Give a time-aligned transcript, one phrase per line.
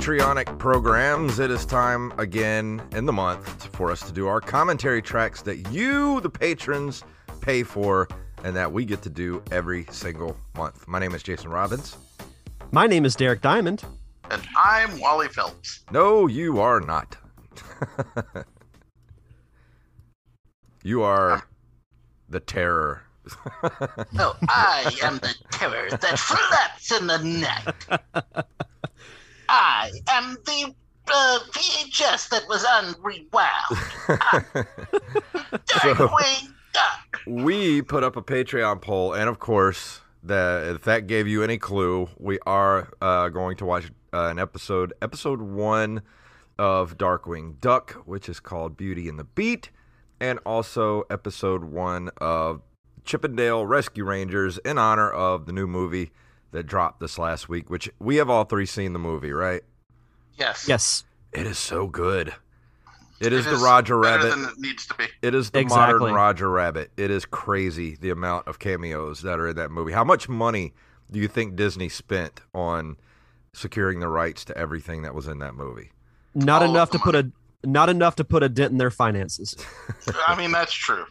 [0.00, 5.02] Patreonic programs, it is time again in the month for us to do our commentary
[5.02, 7.04] tracks that you, the patrons,
[7.42, 8.08] pay for
[8.42, 10.88] and that we get to do every single month.
[10.88, 11.98] My name is Jason Robbins.
[12.70, 13.84] My name is Derek Diamond.
[14.30, 15.80] And I'm Wally Phelps.
[15.90, 17.18] No, you are not.
[20.82, 21.46] you are
[22.30, 23.02] the terror.
[24.14, 28.46] no, I am the terror that flaps in the night.
[29.50, 30.72] I am the
[31.12, 33.66] uh, VHS that was unrewound.
[35.66, 37.20] Darkwing Duck.
[37.26, 41.58] We put up a Patreon poll, and of course, the, if that gave you any
[41.58, 46.02] clue, we are uh, going to watch uh, an episode, episode one
[46.56, 49.70] of Darkwing Duck, which is called Beauty and the Beet,
[50.20, 52.62] and also episode one of
[53.04, 56.12] Chip 'n Dale Rescue Rangers in honor of the new movie
[56.52, 59.62] that dropped this last week, which we have all three seen the movie, right?
[60.38, 60.66] Yes.
[60.68, 61.04] Yes.
[61.32, 62.34] It is so good.
[63.20, 64.30] It is It the Roger Rabbit.
[64.30, 65.04] than it needs to be.
[65.22, 65.98] It is the Exactly.
[65.98, 66.90] modern Roger Rabbit.
[66.96, 69.92] It is crazy the amount of cameos that are in that movie.
[69.92, 70.72] How much money
[71.10, 72.96] do you think Disney spent on
[73.52, 75.90] securing the rights to everything that was in that movie?
[76.34, 77.30] Not All enough the to put a
[77.62, 79.54] not enough to put a dent in their finances.
[80.26, 81.04] I mean, that's true.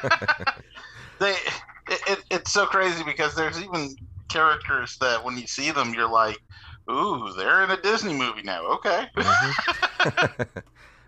[1.18, 3.96] they, it, it, it's so crazy because there's even
[4.34, 6.38] characters that when you see them, you're like,
[6.90, 9.06] "Ooh, they're in a Disney movie now." Okay.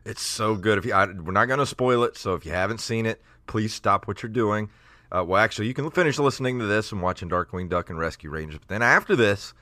[0.04, 0.78] it's so good.
[0.78, 3.20] If you, I, we're not going to spoil it, so if you haven't seen it,
[3.46, 4.70] please stop what you're doing.
[5.10, 8.30] Uh, well, actually, you can finish listening to this and watching Darkwing Duck and Rescue
[8.30, 8.58] Rangers.
[8.60, 9.54] But then after this,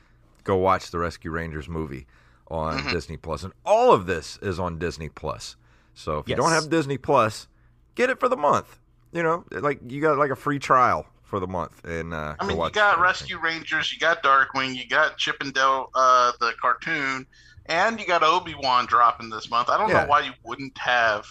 [0.44, 2.06] go watch the Rescue Rangers movie
[2.48, 2.92] on Mhm.
[2.92, 5.56] Disney Plus, and all of this is on Disney Plus.
[5.94, 7.48] So if you don't have Disney Plus,
[7.94, 8.78] get it for the month.
[9.12, 12.42] You know, like you got like a free trial for the month, and uh, I
[12.42, 13.00] go mean, you got.
[13.00, 17.26] Rescue Rangers, you got Darkwing, you got Chip 'n Dale, uh, the cartoon,
[17.66, 19.68] and you got Obi Wan dropping this month.
[19.68, 20.02] I don't Yeah.
[20.04, 21.26] know why you wouldn't have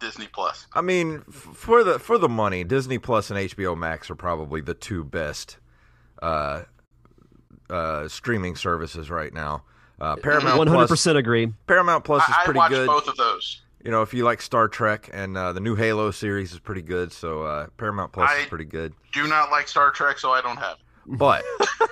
[0.00, 0.66] Disney Plus.
[0.74, 4.60] I mean, f- for the for the money, Disney Plus and HBO Max are probably
[4.60, 5.56] the two best
[6.22, 6.62] uh,
[7.70, 9.64] uh, streaming services right now.
[10.00, 11.52] Uh, Paramount One hundred Plus, percent agree.
[11.66, 12.86] Paramount Plus is I, I pretty watched good.
[12.86, 13.62] both of those.
[13.86, 16.82] You know, if you like Star Trek and uh, the new Halo series is pretty
[16.82, 18.92] good, so uh, Paramount Plus is pretty good.
[19.12, 20.72] Do not like Star Trek, so I don't have.
[20.72, 21.16] it.
[21.18, 21.44] But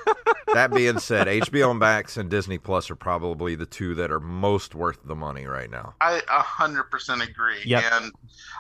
[0.55, 4.75] that being said, HBO Max and Disney Plus are probably the two that are most
[4.75, 5.95] worth the money right now.
[6.01, 7.61] I a hundred percent agree.
[7.65, 7.85] Yep.
[7.93, 8.13] And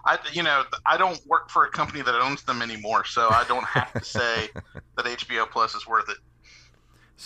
[0.05, 3.45] I, you know, I don't work for a company that owns them anymore, so I
[3.49, 4.49] don't have to say
[4.97, 6.19] that HBO Plus is worth it.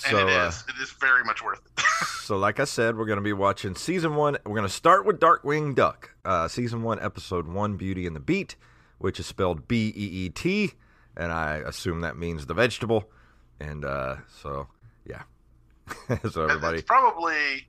[0.04, 0.64] And So it uh, is.
[0.68, 1.84] It is very much worth it.
[2.28, 4.36] So, like I said, we're going to be watching season one.
[4.44, 8.20] We're going to start with Darkwing Duck, uh, season one, episode one, Beauty and the
[8.20, 8.54] Beet,
[8.98, 10.72] which is spelled B E E T,
[11.16, 13.08] and I assume that means the vegetable.
[13.60, 14.68] And uh, so,
[15.06, 15.22] yeah.
[16.30, 17.66] so, everybody, It's probably.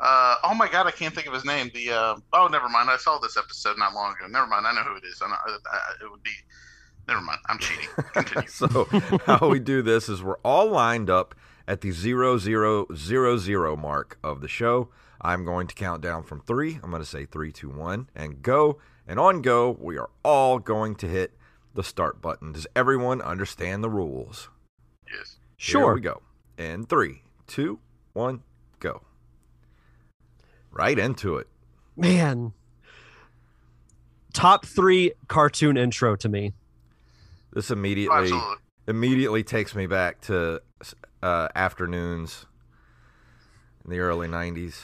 [0.00, 1.70] Uh, oh my god, I can't think of his name.
[1.74, 2.88] The uh, oh, never mind.
[2.88, 4.26] I saw this episode not long ago.
[4.26, 4.66] Never mind.
[4.66, 5.20] I know who it is.
[5.22, 5.36] I know,
[5.70, 6.30] I, it would be.
[7.06, 7.40] Never mind.
[7.46, 7.88] I'm cheating.
[8.14, 8.48] Continue.
[8.48, 8.84] so
[9.26, 11.34] how we do this is we're all lined up
[11.68, 14.88] at the zero zero zero zero mark of the show.
[15.20, 16.80] I'm going to count down from three.
[16.82, 18.78] I'm going to say three, two, one, and go.
[19.06, 21.32] And on go, we are all going to hit
[21.74, 22.52] the start button.
[22.52, 24.48] Does everyone understand the rules?
[25.12, 25.36] yes.
[25.56, 25.94] Here Sure.
[25.94, 26.22] we go.
[26.56, 27.80] In three, two,
[28.12, 28.42] one,
[28.80, 29.02] go.
[30.70, 31.48] Right into it.
[31.96, 32.52] Man.
[34.32, 36.52] Top three cartoon intro to me.
[37.52, 38.56] This immediately Absolutely.
[38.86, 40.60] immediately takes me back to
[41.22, 42.46] uh, afternoons
[43.84, 44.82] in the early '90s.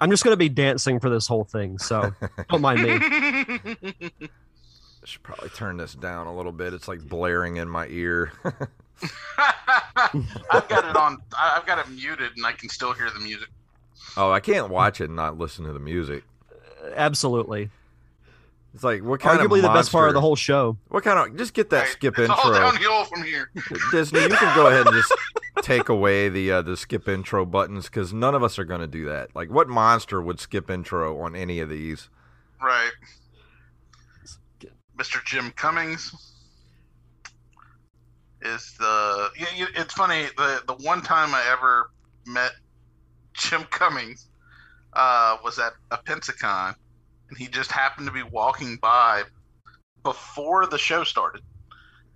[0.00, 2.12] I'm just gonna be dancing for this whole thing, so
[2.48, 2.98] don't mind me.
[5.02, 6.72] I should probably turn this down a little bit.
[6.74, 8.32] It's like blaring in my ear.
[9.38, 11.18] I've got it on.
[11.36, 13.48] I- I've got it muted, and I can still hear the music.
[14.16, 16.24] oh, I can't watch it and not listen to the music.
[16.94, 17.70] Absolutely.
[18.72, 20.76] It's like what kind Arguably of the best part of the whole show.
[20.88, 21.36] What kind of?
[21.36, 22.70] Just get that Hey, skip it's all intro.
[22.70, 23.50] downhill from here.
[23.92, 25.12] Disney, you can go ahead and just
[25.62, 28.86] take away the uh, the skip intro buttons because none of us are going to
[28.86, 29.34] do that.
[29.34, 32.08] Like, what monster would skip intro on any of these?
[32.62, 32.92] Right.
[34.98, 35.24] Mr.
[35.24, 36.12] Jim Cummings
[38.42, 39.30] is the.
[39.38, 40.26] y- y- It's funny.
[40.36, 41.90] The the one time I ever
[42.26, 42.52] met
[43.34, 44.28] Jim Cummings
[44.92, 46.74] uh, was at a Pensacon,
[47.36, 49.24] he just happened to be walking by
[50.02, 51.42] before the show started,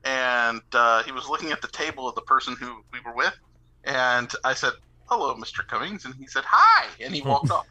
[0.05, 3.37] and uh, he was looking at the table of the person who we were with,
[3.84, 4.72] and I said,
[5.06, 5.66] "Hello, Mr.
[5.66, 7.66] Cummings," and he said, "Hi," and he walked off.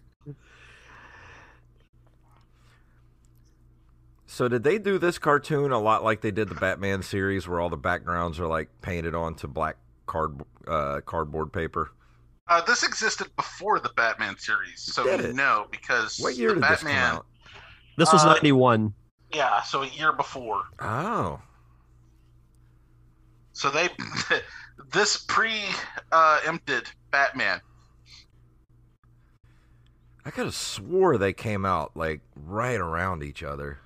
[4.40, 7.60] So did they do this cartoon a lot like they did the Batman series, where
[7.60, 9.76] all the backgrounds are like painted onto black
[10.06, 11.92] card uh, cardboard paper.
[12.50, 15.36] Uh, this existed before the Batman series, so Did we it?
[15.36, 17.16] know because What year the did this come Batman.
[17.18, 17.26] out?
[17.98, 18.94] This was Uh, 91.
[19.32, 20.64] Yeah, so a year before.
[20.80, 21.40] Oh,
[23.54, 23.90] So they
[24.92, 25.62] this pre
[26.12, 27.62] uh, empted Batman.
[30.26, 33.80] I could have swore they came out like right around each other.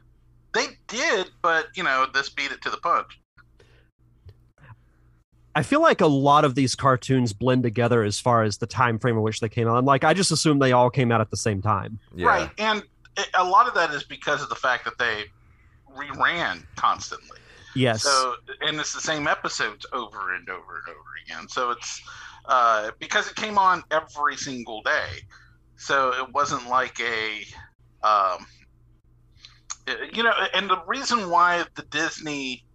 [0.54, 3.20] They did, but you know this beat it to the punch.
[5.56, 8.98] I feel like a lot of these cartoons blend together as far as the time
[8.98, 9.76] frame in which they came out.
[9.78, 12.00] I'm like, I just assume they all came out at the same time.
[12.16, 12.28] Yeah.
[12.28, 12.84] Right, and
[13.18, 15.26] it, a lot of that is because of the fact that they
[15.96, 17.38] reran constantly.
[17.76, 18.04] Yes.
[18.04, 21.48] So, and it's the same episodes over and over and over again.
[21.48, 22.02] So it's
[22.46, 25.08] uh, because it came on every single day.
[25.76, 27.44] So it wasn't like a,
[28.06, 28.46] um,
[29.88, 32.66] it- you know, and the reason why the Disney,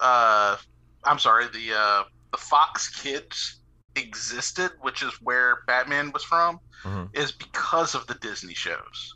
[0.00, 0.56] uh,
[1.04, 3.60] I'm sorry, the uh, the Fox Kids
[3.96, 7.10] existed, which is where Batman was from, Mhm.
[7.14, 9.14] is because of the Disney shows.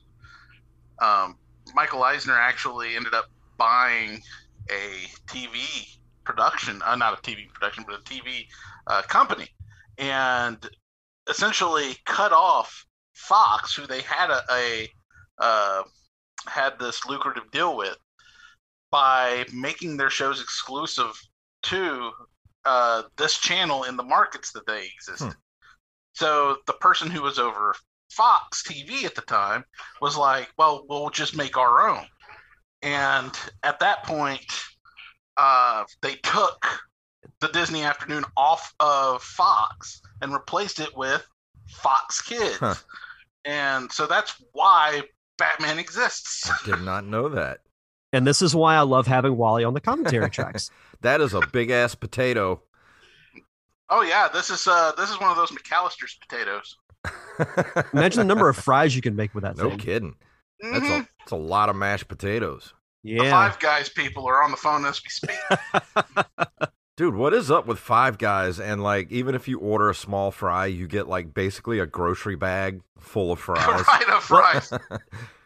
[1.00, 1.38] Um,
[1.74, 3.26] Michael Eisner actually ended up
[3.56, 4.22] buying
[4.70, 5.66] a TV
[6.24, 8.48] production, uh, not a TV production, but a TV
[8.86, 9.48] uh, company,
[9.98, 10.68] and
[11.28, 14.92] essentially cut off Fox, who they had a, a
[15.38, 15.82] uh,
[16.46, 17.96] had this lucrative deal with,
[18.90, 21.20] by making their shows exclusive
[21.64, 22.10] to
[22.64, 25.22] uh, this channel in the markets that they exist.
[25.22, 25.30] Hmm.
[26.14, 27.74] So the person who was over
[28.10, 29.64] Fox TV at the time
[30.00, 32.04] was like, "Well, we'll just make our own."
[32.82, 33.32] And
[33.62, 34.44] at that point,
[35.36, 36.66] uh, they took
[37.40, 41.24] the Disney Afternoon off of Fox and replaced it with
[41.68, 42.56] Fox Kids.
[42.56, 42.74] Huh.
[43.44, 45.02] And so that's why
[45.38, 46.50] Batman exists.
[46.50, 47.60] I did not know that.
[48.12, 50.70] and this is why I love having Wally on the commentary tracks.
[51.02, 52.62] That is a big ass potato.
[53.90, 56.76] Oh yeah, this is uh this is one of those McAllister's potatoes.
[57.92, 59.78] Imagine the number of fries you can make with that no thing.
[59.78, 60.14] kidding.
[60.60, 61.00] That's Mhm.
[61.02, 62.74] a that's a lot of mashed potatoes.
[63.04, 63.30] The Yeah.
[63.30, 65.38] Five Guys people are on the phone as we speak.
[66.96, 68.58] Dude, what is up with Five Guys?
[68.58, 72.34] And like, even if you order a small fry, you get like basically a grocery
[72.34, 73.84] bag full of fries.
[73.88, 74.72] right of fries.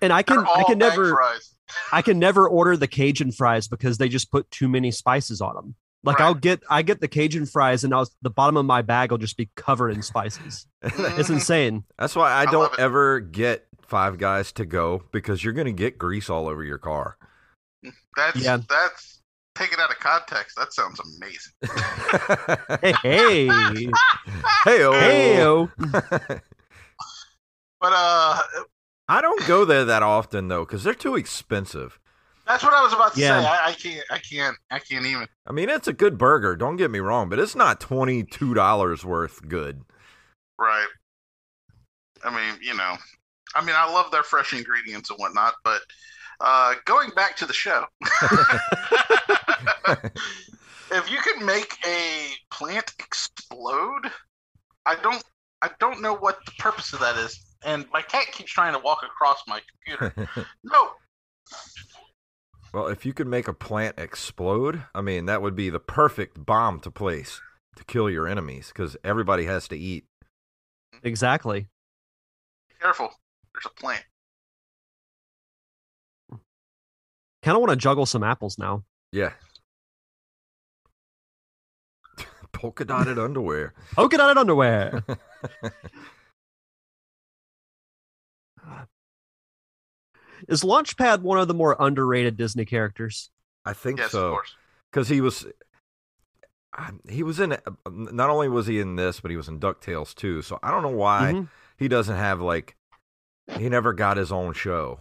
[0.01, 1.55] And I can I can never fries.
[1.93, 5.55] I can never order the Cajun fries because they just put too many spices on
[5.55, 5.75] them.
[6.05, 6.27] Like Right.
[6.27, 9.19] I'll get I get the Cajun fries and I'll the bottom of my bag will
[9.19, 10.67] just be covered in spices.
[10.83, 10.97] It's
[11.29, 11.35] Mhm.
[11.35, 11.85] insane.
[11.99, 12.81] That's why I I don't love it.
[12.81, 17.19] ever get Five Guys to go because you're gonna get grease all over your car.
[18.17, 18.59] That's Yeah.
[18.69, 19.21] that's
[19.55, 20.57] taken out of context.
[20.57, 21.53] That sounds amazing.
[22.83, 23.47] Hey hey
[24.65, 25.67] Hey, hey
[27.81, 28.39] But uh
[29.13, 31.99] I don't go there that often though because they're too expensive.
[32.47, 33.43] that's what I was about to Yeah.
[33.43, 33.47] say.
[33.47, 35.29] I, I can't I can't I can't even.
[35.47, 36.57] I mean, it's a good burger.
[36.57, 39.83] Don't get me wrong, but it's not twenty two dollars worth good.
[40.59, 40.87] Right.
[42.25, 42.97] I mean, you know,
[43.55, 45.83] I mean, I love their fresh ingredients and whatnot, but
[46.41, 47.85] uh, going back to the show,
[50.91, 54.11] if you can make a plant explode,
[54.87, 55.23] I don't,
[55.61, 57.39] I don't know what the purpose of that is.
[57.65, 60.47] And my cat keeps trying to walk across my computer.
[60.65, 60.91] No,
[62.73, 66.47] well, if you could make a plant explode, I mean, that would be the perfect
[66.47, 67.41] bomb to place
[67.77, 70.05] to kill your enemies because everybody has to eat.
[71.03, 71.69] Exactly.
[72.81, 73.11] careful.
[73.53, 74.05] There's a plant.
[77.43, 78.85] Kind of want to juggle some apples now.
[79.11, 79.33] Yeah.
[82.53, 83.75] Polka dotted underwear.
[83.95, 85.05] Polka dotted underwear.
[90.49, 93.31] Is Launchpad one of the more underrated Disney characters?
[93.65, 94.41] I think Yes, so
[94.91, 95.47] because he was
[96.77, 97.57] uh, he was in
[97.87, 100.43] not only was he in this, but he was in Ducktales too.
[100.43, 101.49] So I don't know why Mhm.
[101.77, 102.77] he doesn't have like
[103.59, 105.01] he never got his own show.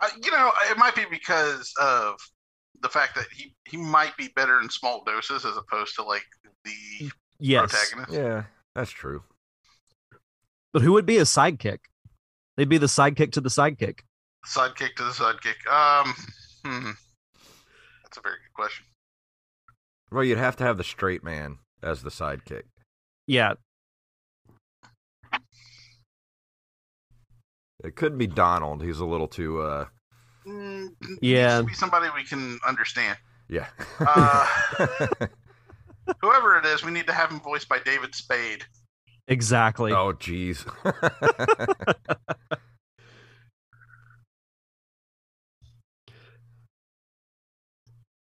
[0.00, 2.16] Uh, you know, it might be because of
[2.80, 6.24] the fact that he he might be better in small doses as opposed to like
[6.64, 7.70] the Yes.
[7.70, 8.12] protagonist.
[8.12, 9.22] Yeah, that's true.
[10.72, 11.78] But who would be his sidekick?
[12.60, 14.00] They'd be the sidekick to the sidekick.
[14.46, 15.66] Sidekick to the sidekick.
[15.66, 16.14] Um,
[16.62, 16.90] hmm.
[18.02, 18.84] that's a very good question.
[20.12, 22.64] Well, you'd have to have the straight man as the sidekick.
[23.26, 23.54] Yeah.
[27.82, 28.82] It couldn't be Donald.
[28.82, 29.86] He's a little too uh
[30.46, 30.90] Mm,
[31.22, 31.62] Yeah.
[31.62, 33.16] be somebody we can understand.
[33.48, 33.68] yeah.
[34.00, 34.46] Uh,
[36.20, 38.66] Whoever it is, we need to have him voiced by David Spade.
[39.28, 39.92] Exactly.
[39.92, 40.64] oh jeez.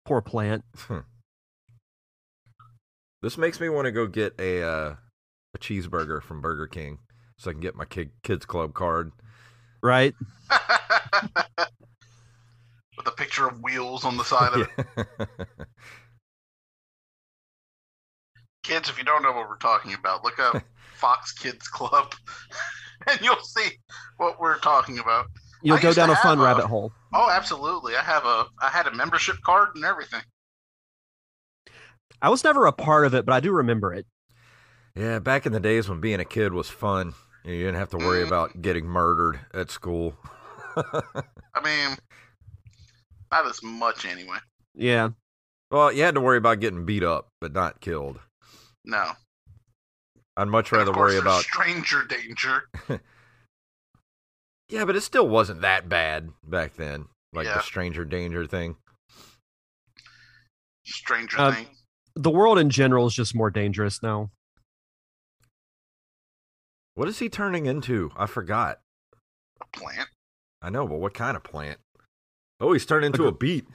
[0.05, 0.65] Poor plant.
[3.23, 4.95] This makes me want to go get a uh,
[5.55, 6.99] a cheeseburger from Burger King
[7.37, 9.13] so I can get my kid, kids club card.
[9.83, 10.15] Right?
[12.97, 14.87] With a picture of wheels on the side of it.
[18.71, 20.62] Kids, if you don't know what we're talking about, look up
[20.95, 22.15] Fox Kids Club
[23.11, 23.71] and you'll see
[24.19, 25.27] what we're talking about.
[25.61, 26.93] You'll I go down a fun a- rabbit hole.
[27.12, 27.97] Oh, absolutely.
[27.97, 30.21] I have a I had a membership card and everything.
[32.23, 34.07] I was never a part of it, but I do remember it.
[34.95, 37.97] yeah, back in the days when being a kid was fun, you didn't have to
[37.97, 38.29] worry Mm.
[38.29, 40.15] about getting murdered at school.
[40.77, 41.97] I mean,
[43.33, 44.39] not as much anyway.
[44.77, 45.09] Yeah.
[45.73, 48.21] well, you had to worry about getting beat up, but not killed.
[48.85, 49.13] No.
[50.37, 51.43] I'd much rather course, worry about.
[51.43, 52.65] stranger danger.
[54.73, 57.07] Yeah, but it still wasn't that bad back then.
[57.33, 57.55] Like Yeah.
[57.57, 58.77] the stranger danger thing.
[60.87, 61.67] Stranger Uh, thing.
[62.15, 64.31] The world in general is just more dangerous now.
[66.95, 68.13] What is he turning into?
[68.17, 68.79] I forgot.
[69.61, 70.09] A plant.
[70.63, 71.81] I know, but what kind of plant?
[72.61, 73.67] Oh, he's turned into a beet.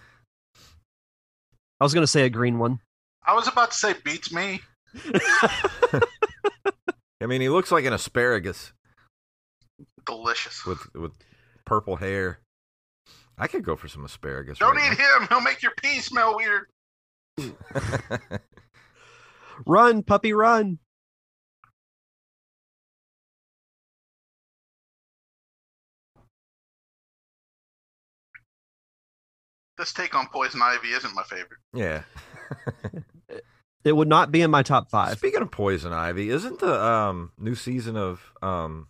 [1.81, 2.79] I was going to say a green one.
[3.25, 4.61] I was about to say beats me.
[7.21, 8.73] I mean, he looks like an asparagus
[10.05, 10.65] Delicious.
[10.65, 11.11] with with
[11.65, 12.39] purple hair.
[13.37, 14.59] I could go for some asparagus.
[14.59, 15.27] Don't right eat him.
[15.29, 16.67] He'll make your pee smell weird.
[19.65, 20.79] run, puppy, run.
[29.77, 31.59] This take on poison ivy isn't my favorite.
[31.73, 32.03] yeah.
[33.85, 35.17] It would not be in my top five.
[35.19, 38.87] Speaking of poison ivy, isn't the um new season of um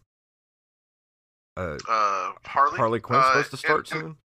[1.58, 2.78] uh Uh, Harley.
[2.78, 4.18] Harley Quinn uh, supposed to start in- in- soon?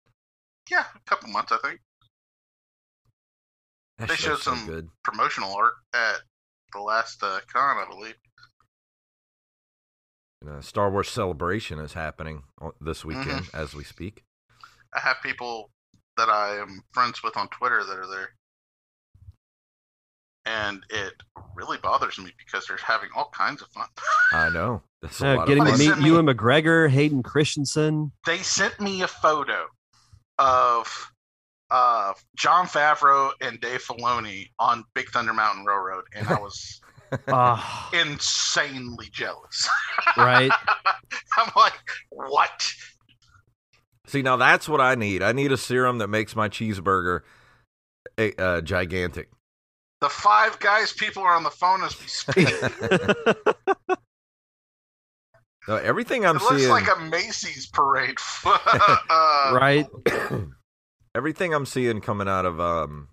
[0.70, 1.80] Yeah, a couple months I think.
[3.98, 4.88] That they showed some- good.
[5.04, 6.20] Promotional art at
[6.72, 8.14] the last uh, con, I believe.
[10.48, 12.44] Uh, Star Wars Celebration is happening
[12.80, 13.56] this weekend Mm-hmm.
[13.56, 14.22] as we speak.
[14.94, 15.70] I have people
[16.16, 18.30] that I am friends with on Twitter that are there.
[20.46, 21.12] And it
[21.54, 23.86] really bothers me because they're having all kinds of fun.
[24.32, 24.82] I know.
[25.02, 25.78] That's a Uh, lot getting of to fun.
[25.78, 28.12] They meet sent me- Ewan McGregor, Hayden Christensen.
[28.26, 29.66] they sent me a photo
[30.38, 31.12] of
[31.70, 36.80] uh, Jon Favreau and Dave Filoni on Big Thunder Mountain Railroad, and I was
[37.28, 39.68] Ah, insanely jealous.
[40.16, 40.50] right?
[41.36, 41.74] I'm like,
[42.10, 42.72] what?
[44.06, 45.22] See, now that's what I need.
[45.22, 47.20] I need a serum that makes my cheeseburger
[48.18, 49.28] uh, gigantic.
[50.00, 52.48] The five guys people are on the phone as we speak.
[55.68, 58.16] No, everything I'm it looks seeing, like a Macy's parade.
[58.44, 59.86] Uh, right?
[61.14, 63.08] everything I'm seeing coming out of um,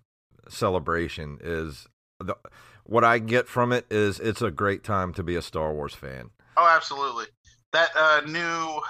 [0.49, 1.87] celebration is
[2.19, 2.35] the,
[2.83, 5.93] what I get from it is it's a great time to be a Star Wars
[5.93, 6.31] fan.
[6.55, 7.25] Oh, absolutely.
[7.73, 8.81] That uh, new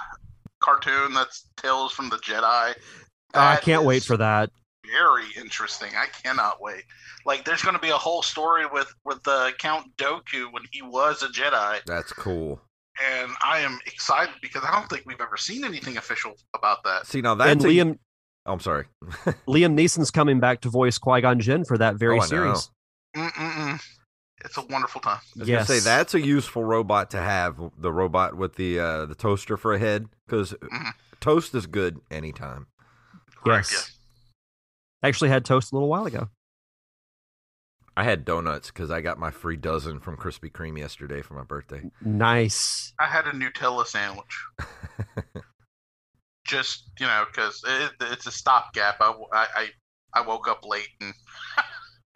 [0.62, 2.74] cartoon that's Tales from the Jedi.
[3.34, 4.50] I can't wait for that.
[4.92, 5.92] Very interesting.
[5.98, 6.84] I cannot wait.
[7.26, 10.82] Like, there's going to be a whole story with with the Count Dooku when he
[10.82, 12.62] was a Jedi, That's cool.
[13.04, 17.06] and I am excited because I don't think we've ever seen anything official about that.
[17.08, 17.98] See, now that's and a- Liam
[18.46, 18.86] oh, I'm sorry.
[19.48, 22.70] Liam Neeson's coming back to voice Qui Gon Jinn for that very Oh, series.
[23.16, 23.80] Mm-mm-mm.
[24.46, 25.20] It's a wonderful time.
[25.36, 25.68] I was Yes.
[25.68, 27.58] gonna say that's a useful robot to have.
[27.80, 30.92] The robot with the uh, the toaster for a head, because Mhm.
[31.20, 32.68] toast is good anytime.
[33.44, 33.97] Correct, Yes.
[35.04, 36.30] Actually, had toast a little while ago.
[37.98, 41.44] I had donuts because I got my free dozen from Krispy Kreme yesterday for my
[41.44, 41.82] birthday.
[42.00, 42.94] Nice.
[43.00, 44.46] I had a Nutella sandwich.
[46.46, 48.98] Just you know, because it, it's a stopgap.
[49.02, 49.68] I, I I
[50.14, 51.12] I woke up late and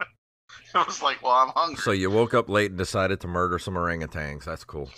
[0.00, 1.82] it was like, well, I'm hungry.
[1.82, 4.44] So you woke up late and decided to murder some orangutans.
[4.44, 4.88] That's cool.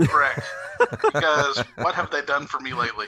[0.00, 0.40] Correct.
[1.02, 3.06] because what have they done for me lately?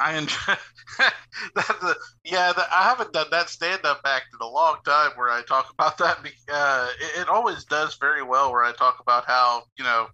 [0.00, 0.54] I enjoy
[1.54, 1.76] that.
[1.80, 5.42] The, yeah, the, I haven't done that stand-up act in a long time where I
[5.42, 6.18] talk about that.
[6.50, 10.08] Uh, it, it always does very well where I talk about how you know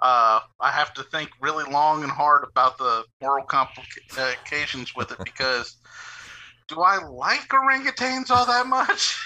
[0.00, 5.18] uh, I have to think really long and hard about the moral complications with it
[5.24, 5.76] because
[6.68, 9.18] do I like orangutans all that much?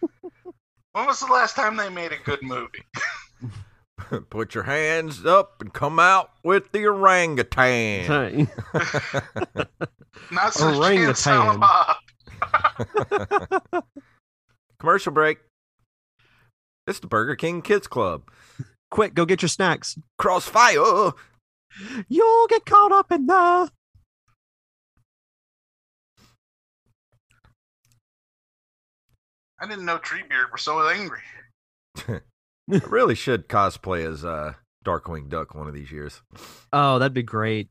[0.92, 2.82] when was the last time they made a good movie?
[4.30, 8.48] Put your hands up and come out with the orangutan.
[10.30, 11.14] Not since Orangutan.
[11.14, 11.64] Chance Silent
[14.78, 15.38] Commercial break.
[16.86, 18.30] It's the Burger King Kids Club.
[18.90, 19.98] Quick, go get your snacks.
[20.18, 21.12] Crossfire.
[22.08, 23.70] You'll get caught up in the.
[29.60, 31.20] I didn't know Treebeard was so angry.
[32.72, 36.20] I really should cosplay as uh, Darkwing Duck one of these years.
[36.72, 37.68] Oh, that'd be great.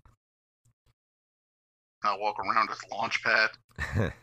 [2.04, 4.14] I walk around as Launchpad.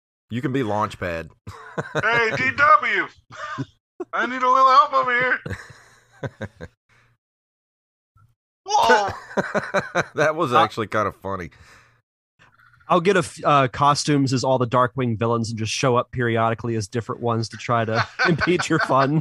[0.30, 1.28] you can be Launchpad.
[1.94, 3.08] hey, DW!
[4.12, 5.40] I need a little help over here.
[8.64, 9.10] Whoa!
[10.14, 11.50] that was actually kind of funny.
[12.88, 16.10] I'll get a f- uh, costumes as all the Darkwing villains and just show up
[16.10, 19.20] periodically as different ones to try to impede your fun.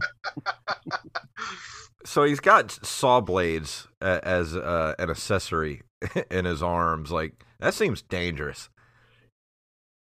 [2.06, 5.82] So he's got saw blades uh, as uh, an accessory
[6.32, 7.12] in his arms.
[7.12, 8.70] Like that seems dangerous.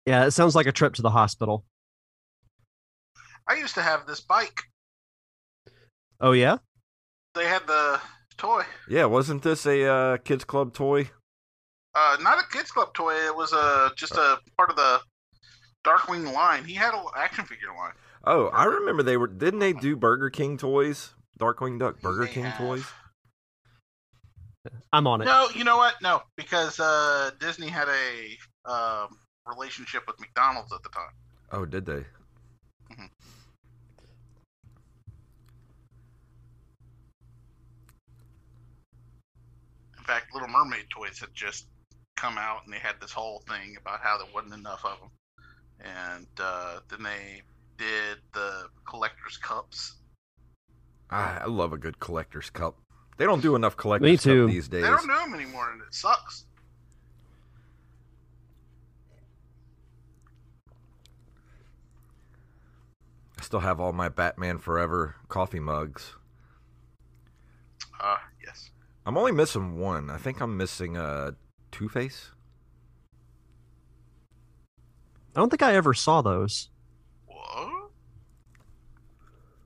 [0.07, 1.63] Yeah, it sounds like a trip to the hospital.
[3.47, 4.63] I used to have this bike.
[6.19, 6.57] Oh yeah,
[7.35, 7.99] They had the
[8.37, 8.63] toy.
[8.89, 11.09] Yeah, wasn't this a uh, kids club toy?
[11.93, 13.13] Uh, not a kids club toy.
[13.13, 15.01] It was a just a part of the
[15.83, 16.63] Darkwing line.
[16.63, 17.93] He had an action figure line.
[18.23, 19.27] Oh, I remember they were.
[19.27, 21.11] Didn't they do Burger King toys?
[21.39, 22.57] Darkwing Duck Burger They King have.
[22.57, 22.85] toys.
[24.93, 25.25] I'm on it.
[25.25, 25.95] No, you know what?
[26.03, 29.17] No, because uh, Disney had a um,
[29.47, 31.09] relationship with McDonald's at the time.
[31.51, 32.05] Oh, did they?
[32.93, 33.09] Mhm.
[39.97, 41.67] In fact, Little Mermaid toys had just
[42.21, 45.09] come out, and they had this whole thing about how there wasn't enough of them.
[45.83, 47.41] And uh, then they
[47.77, 49.95] did the collector's cups.
[51.09, 52.77] Ah, I love a good collector's cup.
[53.17, 54.83] They don't do enough collector's Me cup these days.
[54.83, 56.45] They don't do them anymore, and it sucks.
[63.39, 66.13] I still have all my Batman Forever coffee mugs.
[67.99, 68.69] Uh, yes.
[69.05, 70.11] I'm only missing one.
[70.11, 71.31] I think I'm missing uh,
[71.71, 72.29] Two Face.
[75.35, 76.69] I don't think I ever saw those.
[77.27, 77.89] What?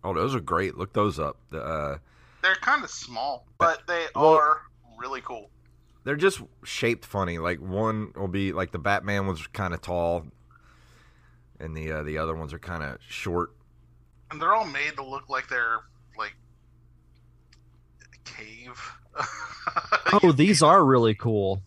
[0.03, 0.77] Oh, those are great.
[0.77, 1.37] Look those up.
[1.49, 1.97] The, uh,
[2.43, 4.61] They're kind of small, but they Well- are
[4.99, 5.49] really cool.
[6.03, 7.39] they're just shaped funny.
[7.39, 10.27] Like one will be like the Batman was kind of tall,
[11.59, 13.51] and the uh, the other ones are kind of short.
[14.31, 15.79] And they're all made to look like they're
[16.17, 16.35] like
[18.23, 18.79] cave.
[20.21, 21.61] Oh, these are really cool.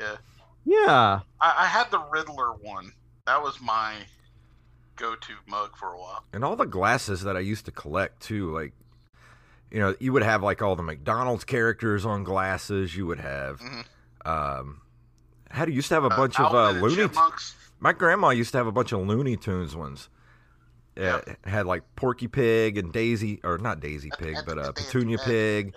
[0.00, 0.16] Yeah.
[0.64, 1.20] Yeah.
[1.40, 2.92] I, I had the Riddler one.
[3.26, 3.94] That was my
[4.96, 6.24] go-to mug for a while.
[6.32, 8.52] and all the glasses that I used to collect too.
[8.52, 8.72] Like,
[9.70, 12.94] you know, you would have like all the McDonald's characters on glasses.
[12.96, 13.84] You would have, Mhm.
[14.26, 14.82] um,
[15.50, 16.96] how do you used to have a bunch Uh, of uh, Looney?
[16.96, 17.54] Chipmunks.
[17.78, 20.08] My grandma used to have a bunch of Looney Tunes ones.
[20.96, 21.32] Yeah, Yeah.
[21.32, 25.74] it had like Porky Pig and Daisy, or not Daisy Pig, but uh, Petunia Pig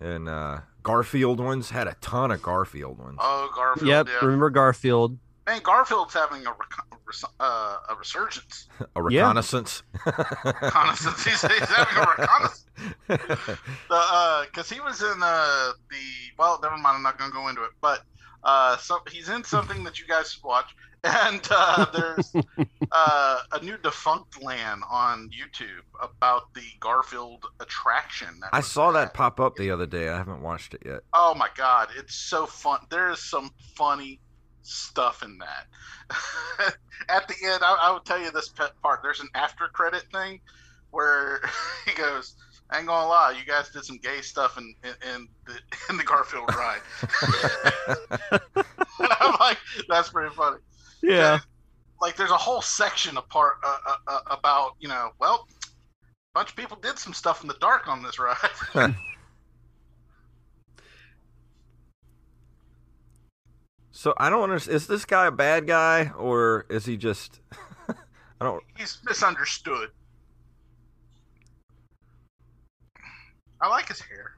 [0.00, 1.70] and uh, Garfield ones.
[1.70, 3.18] Had a ton of Garfield ones.
[3.20, 3.88] Oh, Garfield.
[3.88, 4.08] Yep.
[4.08, 4.24] Yeah.
[4.24, 5.18] Remember Garfield?
[5.46, 8.68] Man, Garfield's having a, rec- uh, a resurgence.
[8.80, 9.22] A yeah.
[9.22, 9.82] reconnaissance.
[10.06, 11.24] Reconnaissance.
[11.24, 12.64] he's, he's having a reconnaissance.
[13.88, 15.96] The because he was in uh, the
[16.38, 16.96] well, never mind.
[16.96, 18.02] I'm not going to go into it, but
[18.44, 22.34] uh, so he's in something that you guys should watch, and uh, there's
[22.92, 28.28] uh, a new Defunctland on YouTube about the Garfield attraction.
[28.40, 29.14] That I saw that at.
[29.14, 30.08] pop up the other day.
[30.08, 31.00] I haven't watched it yet.
[31.14, 32.80] Oh my god, it's so fun.
[32.90, 34.18] There is some funny
[34.62, 36.74] stuff in that.
[37.08, 39.00] At the end, I, I will tell you this pet part.
[39.02, 40.40] There's an after credit thing
[40.90, 41.42] where
[41.86, 42.34] he goes,
[42.70, 45.54] "I ain't gonna lie, you guys did some gay stuff in in, in the
[45.90, 46.80] in the Garfield ride."
[49.20, 49.58] I'm like,
[49.88, 50.58] that's pretty funny.
[51.02, 51.40] Yeah.
[52.00, 55.68] Like, there's a whole section apart uh, uh, uh, about you know, well, a
[56.34, 58.36] bunch of people did some stuff in the dark on this ride.
[63.98, 64.76] So I don't understand.
[64.76, 67.40] Is this guy a bad guy or is he just?
[67.88, 68.62] I don't.
[68.76, 69.88] He's misunderstood.
[73.60, 74.36] I like his hair.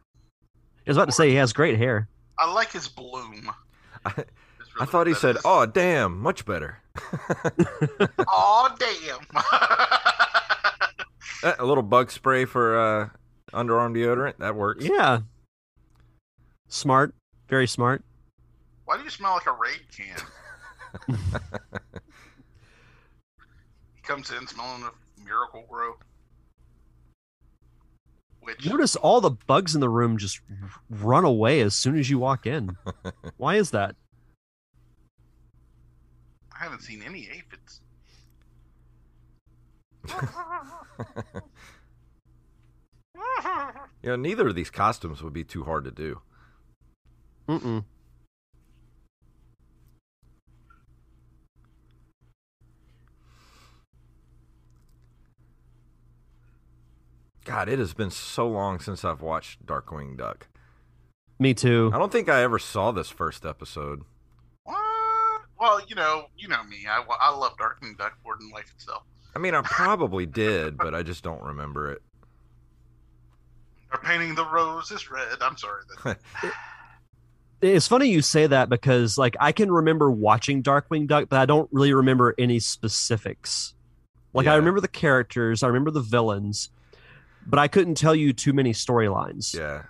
[0.56, 2.08] I was about to say he has great hair.
[2.38, 3.50] I like his bloom.
[4.06, 4.30] I, It's
[4.80, 6.78] I thought he said, "Oh, damn, much better."
[8.26, 9.20] oh damn."
[11.58, 13.08] A little bug spray for uh,
[13.52, 14.84] underarm deodorant that works.
[14.84, 15.20] Yeah.
[16.68, 17.14] Smart.
[17.48, 18.02] Very smart.
[18.86, 20.16] Why do you smell like a raid can?
[23.94, 24.92] he comes in smelling of
[25.24, 25.96] Miracle-Gro.
[28.40, 30.40] Which Notice all the bugs in the room just
[30.88, 32.76] run away as soon as you walk in.
[33.36, 33.96] Why is that?
[36.60, 37.80] I haven't seen any aphids.
[44.02, 46.22] You know, neither of these costumes would be too hard to do.
[47.48, 47.84] Mm-mm.
[57.44, 60.48] God, it has been so long since I've watched Darkwing Duck.
[61.38, 61.90] Me too.
[61.92, 64.02] I don't think I ever saw this first episode.
[65.60, 65.68] What?
[65.78, 66.86] Well, you know, you know me.
[66.88, 69.02] I, I love Darkwing Duck more than life itself.
[69.36, 72.02] I mean, I probably did, but I just don't remember it.
[73.90, 75.36] They're painting the rose roses red.
[75.42, 75.82] I'm sorry.
[76.04, 76.18] That,
[77.62, 81.44] It's funny you say that because like I can remember watching Darkwing Duck, but I
[81.44, 83.74] don't really remember any specifics.
[84.32, 86.70] Like I remember the characters, I remember the villains,
[87.46, 89.54] but I couldn't tell you too many storylines.
[89.54, 89.82] Yeah.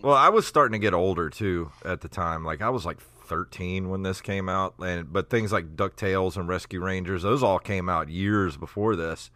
[0.00, 2.44] Well, I was starting to get older too at the time.
[2.44, 2.98] Like I was like
[3.28, 7.58] 13 when this came out, and but things like DuckTales and Rescue Rangers, those all
[7.58, 9.30] came out years before this,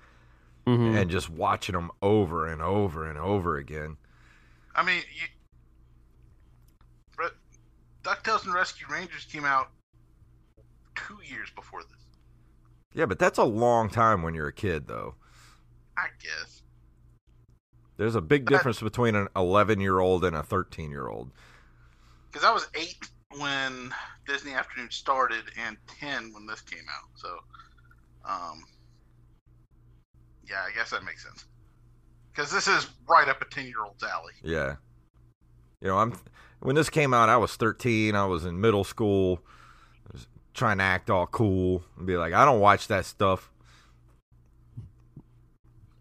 [0.67, 0.97] Mhm.
[1.01, 3.99] and just watching them over and over and over again.
[4.75, 5.27] I mean, you,
[7.19, 7.29] Re-
[8.03, 9.69] DuckTales and Rescue Rangers came out
[10.95, 12.07] two years before this.
[12.95, 15.15] Yeah, but that's a long time when you're a kid, though.
[15.97, 16.63] I guess.
[17.99, 21.09] There's a big But I- difference between an 11 year old and a 13 year
[21.09, 21.31] old.
[22.31, 23.93] Because I was eight when
[24.27, 27.09] Disney Afternoon started and 10 when this came out.
[27.15, 27.29] So,
[28.29, 28.65] um,
[30.49, 31.45] yeah, I guess that makes sense.
[32.35, 34.33] Because this is right up a 10 year old's alley.
[34.43, 34.77] Yeah.
[35.81, 36.15] You know, I'm
[36.61, 38.15] when this came out, I was 13.
[38.15, 39.41] I was in middle school.
[40.07, 43.51] I was trying to act all cool and be like, I don't watch that stuff.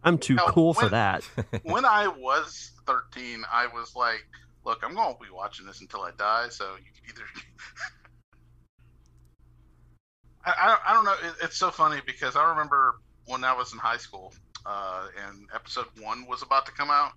[0.03, 1.23] I'm too Now, cool for that.
[1.63, 4.25] when I was 13, I was like,
[4.65, 7.25] look, I'm going to be watching this until I die, so you can either.
[10.45, 11.29] I, I, don't- I don't know.
[11.29, 12.95] It, it's so funny because I remember
[13.25, 14.33] when I was in high school
[14.65, 17.11] uh, and episode one was about to come out,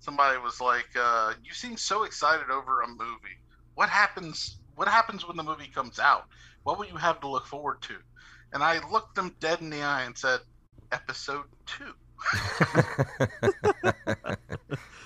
[0.00, 3.38] somebody was like, uh, "You seem so excited over a movie.
[3.74, 4.58] What happens?
[4.76, 6.24] What happens when the movie comes out?
[6.64, 7.96] What will you have to look forward to?"
[8.52, 10.40] And I looked them dead in the eye and said,
[10.92, 11.92] "Episode two.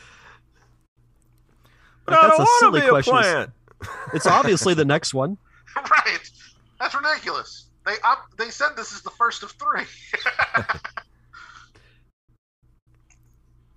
[2.10, 3.12] But I That's don't a silly to be a question.
[3.12, 3.50] plant.
[4.12, 5.38] It's obviously the next one.
[5.76, 6.30] right.
[6.78, 7.68] That's ridiculous.
[7.86, 9.84] They op- they said this is the first of three.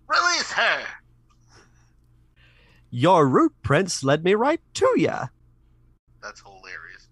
[0.09, 0.81] Release her.
[2.89, 5.27] Your root prints led me right to ya.
[6.21, 7.07] That's hilarious.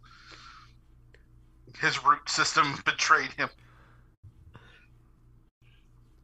[1.79, 3.49] His root system betrayed him.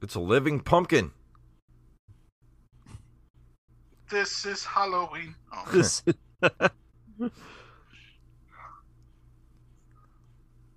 [0.02, 1.12] It's a living pumpkin.
[4.10, 5.36] This is Halloween.
[5.54, 6.04] Oh, This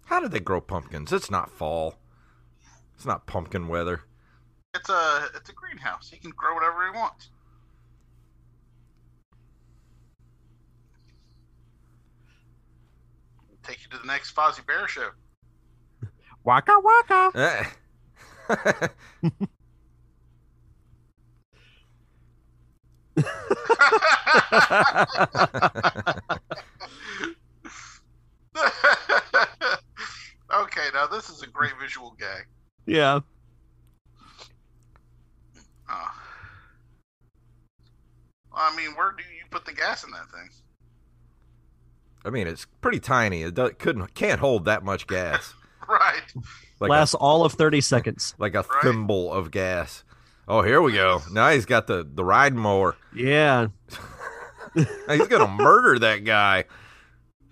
[0.06, 1.12] How do they grow pumpkins?
[1.12, 1.94] It's not fall.
[2.96, 4.02] It's not pumpkin weather.
[4.74, 6.10] it's a it's a greenhouse.
[6.10, 7.28] He can grow whatever he wants.
[13.62, 15.10] Take you to the next Fozzie Bear show.
[16.44, 17.66] waka waka.
[30.54, 32.46] okay, now this is a great visual gag.
[32.86, 33.20] Yeah.
[35.88, 36.10] Oh.
[38.54, 40.48] I mean, where do you put the gas in that thing?
[42.24, 43.42] I mean, it's pretty tiny.
[43.42, 45.54] It do- couldn't can't hold that much gas.
[45.88, 46.22] Right.
[46.78, 48.36] Like Lasts all of 30 seconds.
[48.38, 48.66] like a Right.
[48.82, 50.04] thimble of gas.
[50.50, 51.22] Oh, here we go.
[51.30, 52.96] Now he's got the the ride mower.
[53.14, 53.68] Yeah.
[54.74, 56.64] He's gonna murder that guy.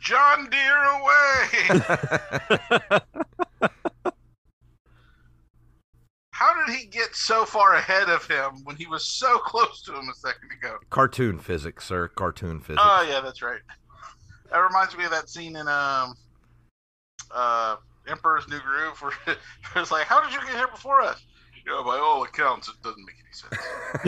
[0.01, 1.81] John Deere away!
[6.33, 9.95] How did he get so far ahead of him when he was so close to
[9.95, 10.79] him a second ago?
[10.91, 12.09] Cartoon physics, sir.
[12.09, 12.83] Cartoon physics.
[12.85, 13.61] Oh yeah, that's right.
[14.51, 16.15] That reminds me of that scene in um
[17.31, 17.77] uh
[18.09, 19.13] Emperor's New Groove where
[19.77, 21.25] it's like, How did you get here before us?
[21.69, 23.33] You know, by all accounts it doesn't make any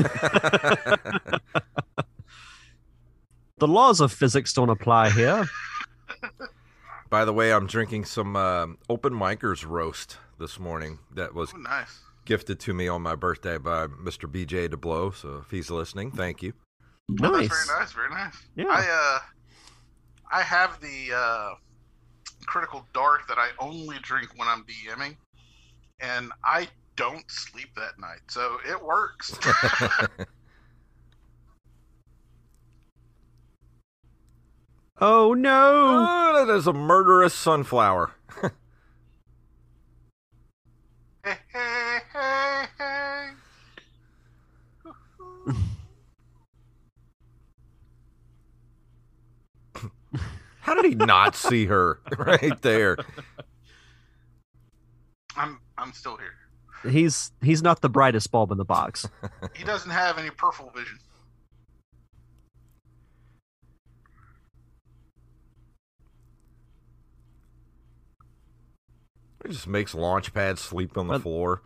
[0.07, 1.40] sense.
[3.59, 5.44] The laws of physics don't apply here.
[7.11, 10.99] By the way, I'm drinking some um, Open Micers roast this morning.
[11.14, 11.99] That was Ooh, nice.
[12.25, 14.27] gifted to me on my birthday by Mr.
[14.33, 15.14] BJ DeBlow.
[15.14, 16.55] So if he's listening, thank you.
[17.23, 17.51] Oh, Nice.
[17.51, 18.35] that's very nice, very nice.
[18.57, 18.64] Yeah.
[18.70, 19.18] I uh
[20.33, 21.51] I have the uh
[22.46, 25.18] critical dark that I only drink when I'm DMing
[26.01, 26.66] and I
[27.00, 28.20] don't sleep that night.
[28.28, 29.38] So it works.
[35.02, 36.06] Oh no.
[36.10, 38.10] oh, that is a murderous sunflower.
[41.24, 43.30] hey, hey, hey, hey.
[50.60, 52.98] How did he not see her right there?
[55.34, 56.39] I'm I'm still here.
[56.88, 59.06] He's he's not the brightest bulb in the box.
[59.54, 60.98] He doesn't have any peripheral vision.
[69.44, 71.62] It just makes Launchpad sleep on the But- floor.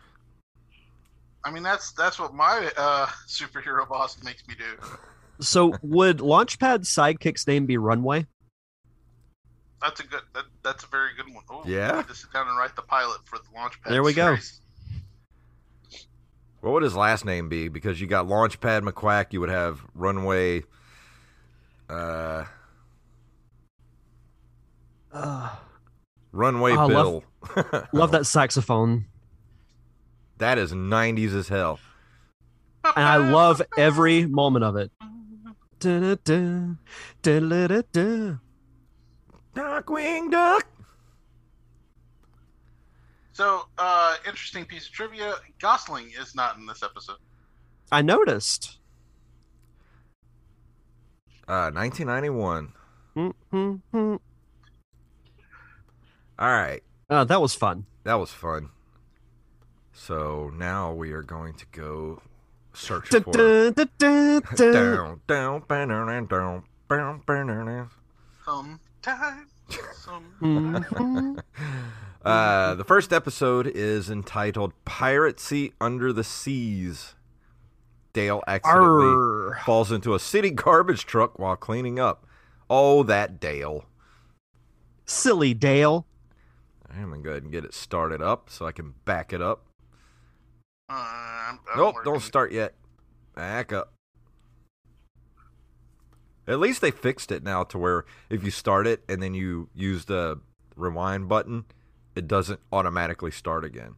[1.43, 4.77] I mean, that's that's what my uh, superhero boss makes me do.
[5.41, 8.25] So would Launchpad's sidekick's name be Runway?
[9.81, 10.21] That's a good.
[10.33, 11.43] That, that's a very good one.
[11.49, 11.91] Oh, Yeah?
[11.91, 13.89] I need to sit down and write the pilot for the Launchpad.
[13.89, 14.37] There we go.
[16.65, 17.67] What would his last name be?
[17.67, 20.63] Because you got Launchpad McQuack, you would have Runway.
[21.87, 22.45] Uh,
[25.13, 25.55] Uh,
[26.31, 27.23] Runway Oh, Bill.
[27.55, 29.05] love- love that saxophone,
[30.39, 31.79] that is '90s as hell.
[32.83, 34.91] and I love every moment of it.
[35.79, 36.73] Da-da-da,
[37.21, 38.37] da-da-da-da.
[39.55, 40.65] Darkwing Duck.
[43.35, 47.17] So, uh, interesting piece of trivia: Gosalyn is not in this episode.
[47.91, 48.77] I noticed.
[51.45, 52.71] Uh, 1991.
[53.17, 54.15] Mm-hmm.
[56.39, 57.85] All right, Uh, that was fun.
[58.05, 58.69] that was fun.
[59.91, 62.21] So now we are going to go
[62.73, 64.73] search for dun, dun, dun, dun.
[64.73, 67.89] down, down, down, down, down, down, down.
[68.45, 69.47] Sometime,
[69.93, 70.23] some.
[70.41, 71.43] Mhm.
[72.25, 77.15] Uh, the first episode is entitled "Piracy Under the Seas."
[78.13, 79.59] Dale accidentally Arr.
[79.65, 82.25] falls into a city garbage truck while cleaning up.
[82.69, 83.85] Oh, that Dale!
[85.05, 86.05] Silly Dale.
[86.89, 89.65] I'm gonna go ahead and get it started up so I can back it up.
[90.89, 92.11] Uh, I'm, I'm Nope, working.
[92.13, 92.73] don't start yet.
[93.35, 93.91] Back up.
[96.47, 99.67] At least they fixed it now to where if you start it and then you
[99.75, 100.39] use the
[100.75, 101.65] rewind button,
[102.15, 103.95] it doesn't automatically start again.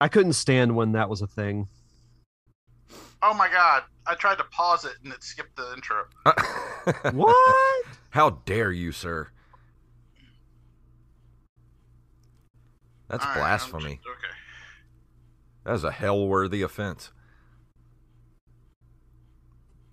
[0.00, 1.68] I couldn't stand when that was a thing.
[3.22, 3.84] Oh my god!
[4.06, 6.04] I tried to pause it and it skipped the intro.
[7.12, 7.86] What?
[8.10, 9.28] How dare you, sir?
[13.08, 13.96] That's All right, I'm blasphemy.
[13.96, 14.34] just- okay.
[15.64, 17.12] That is a hell-worthy offense.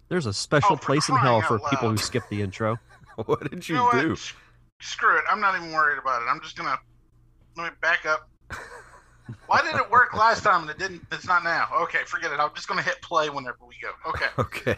[0.08, 2.80] There's a special Oh, place in hell out for people who skip the intro.
[3.28, 4.12] what did you, You know do?
[4.14, 4.34] S-
[4.82, 5.24] Screw it.
[5.30, 6.26] I'm not even worried about it.
[6.26, 6.78] I'm just gonna
[7.58, 8.30] let me back up.
[9.46, 11.04] Why did it work last time and it didn't?
[11.12, 11.68] It's not now.
[11.82, 12.40] Okay, forget it.
[12.40, 13.92] I'm just gonna hit play whenever we go.
[14.10, 14.26] Okay.
[14.40, 14.76] Okay.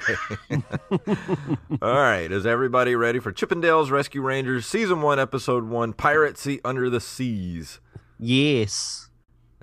[1.81, 2.29] All right.
[2.31, 6.89] Is everybody ready for Chip 'n Dale's Rescue Rangers Season 1, Episode 1 Piracy Under
[6.89, 7.79] the Seas?
[8.19, 9.09] yes.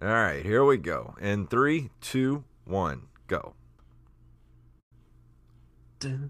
[0.00, 0.44] All right.
[0.44, 1.14] Here we go.
[1.20, 3.54] In three, two, one, go.
[6.00, 6.22] Sometime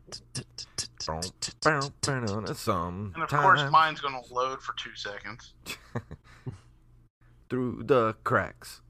[3.14, 5.54] And of course, mine's gonna load for two seconds.
[7.50, 8.80] through the cracks.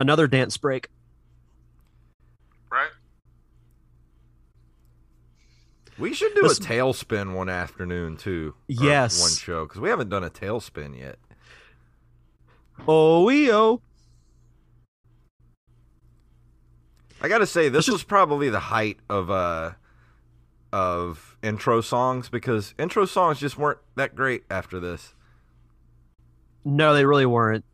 [0.00, 0.88] Another dance break.
[2.70, 2.90] Right?
[5.98, 8.54] We should do Let's- a TaleSpin one afternoon too.
[8.68, 9.20] Yes.
[9.20, 11.18] one show because we haven't done a TaleSpin yet.
[12.86, 13.80] Oh, oh.
[17.20, 19.72] I gotta say, this was probably the height of uh
[20.72, 25.14] of intro songs because intro songs just weren't that great after this.
[26.64, 27.64] No, they really weren't.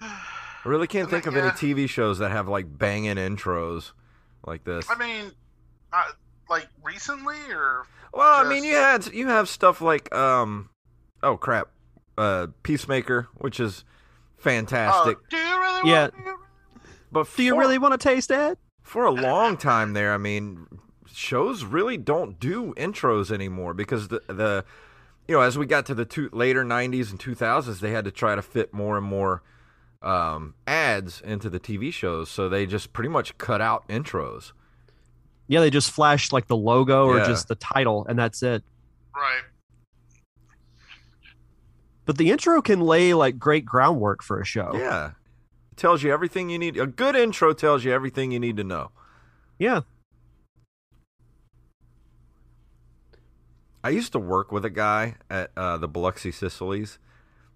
[0.00, 0.18] I
[0.64, 1.50] really can't I think of mean, any.
[1.52, 3.92] TV shows that have like banging intros
[4.46, 4.86] like this.
[4.90, 5.32] I mean,
[5.92, 6.04] uh,
[6.48, 10.68] like recently or well, I mean, you had you have stuff like um,
[11.22, 11.68] oh crap,
[12.18, 13.84] uh, Peacemaker, which is
[14.38, 15.16] fantastic.
[15.18, 15.90] Oh, do you really?
[15.90, 16.02] Yeah.
[16.02, 16.36] Want, do you-
[17.12, 18.56] but Do you really want to taste it?
[18.82, 20.66] for a long time there, I mean,
[21.14, 24.64] shows really don't do intros anymore because the the
[25.28, 28.10] you know as we got to the two, later '90s and 2000s, they had to
[28.10, 29.42] try to fit more and more
[30.02, 34.52] um, ads into the TV shows, so they just pretty much cut out intros.
[35.46, 37.26] Yeah, they just flashed like the logo or Yeah.
[37.26, 38.62] just the title, and that's it.
[39.14, 39.42] right.
[42.06, 44.72] But the intro can lay like great groundwork for a show.
[44.74, 45.12] Yeah,
[45.72, 46.76] it tells you everything you need.
[46.76, 48.90] A good intro tells you everything you need to know.
[49.58, 49.82] Yeah.
[53.82, 56.98] I used to work with a guy at uh, the Biloxi Sicilies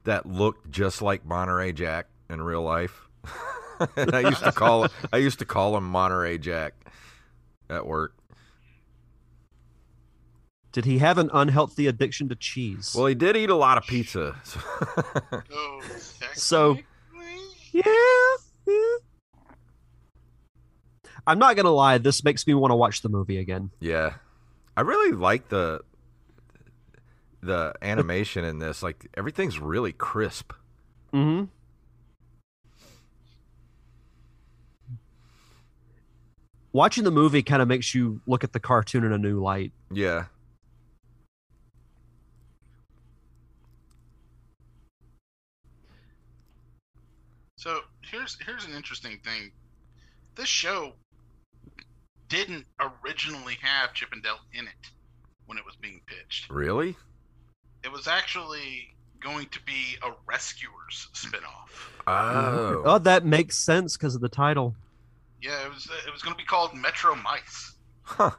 [0.04, 3.08] that looked just like Monterey Jack in real life.
[3.96, 6.74] and I used to call I used to call him Monterey Jack
[7.68, 8.14] at work.
[10.72, 12.94] Did he have an unhealthy addiction to cheese?
[12.96, 14.34] Well, he did eat a lot of pizza.
[14.42, 14.60] so-
[15.52, 15.80] Oh,
[16.34, 16.78] So-
[17.72, 17.82] yeah,
[18.66, 18.96] yeah.
[21.26, 21.98] I'm not gonna lie.
[21.98, 23.70] This makes me want to watch the movie again.
[23.80, 24.14] yeah,
[24.76, 25.80] I really like the
[27.44, 30.52] the animation in this, like everything's really crisp.
[31.12, 31.44] Mm-hmm.
[36.72, 39.72] Watching the movie kind of makes you look at the cartoon in a new light.
[39.92, 40.24] Yeah.
[47.56, 49.52] So here's here's an interesting thing.
[50.34, 50.94] This show
[52.28, 54.90] didn't originally have Chip 'n Dale in it
[55.46, 56.50] when it was being pitched.
[56.50, 56.96] Really?
[57.84, 61.70] It was actually going to be a Rescuers spinoff.
[62.06, 62.82] Oh.
[62.84, 64.74] Oh, that makes sense because of the title.
[65.42, 68.30] Yeah, it was it was going to be called Metro Mice, Huh.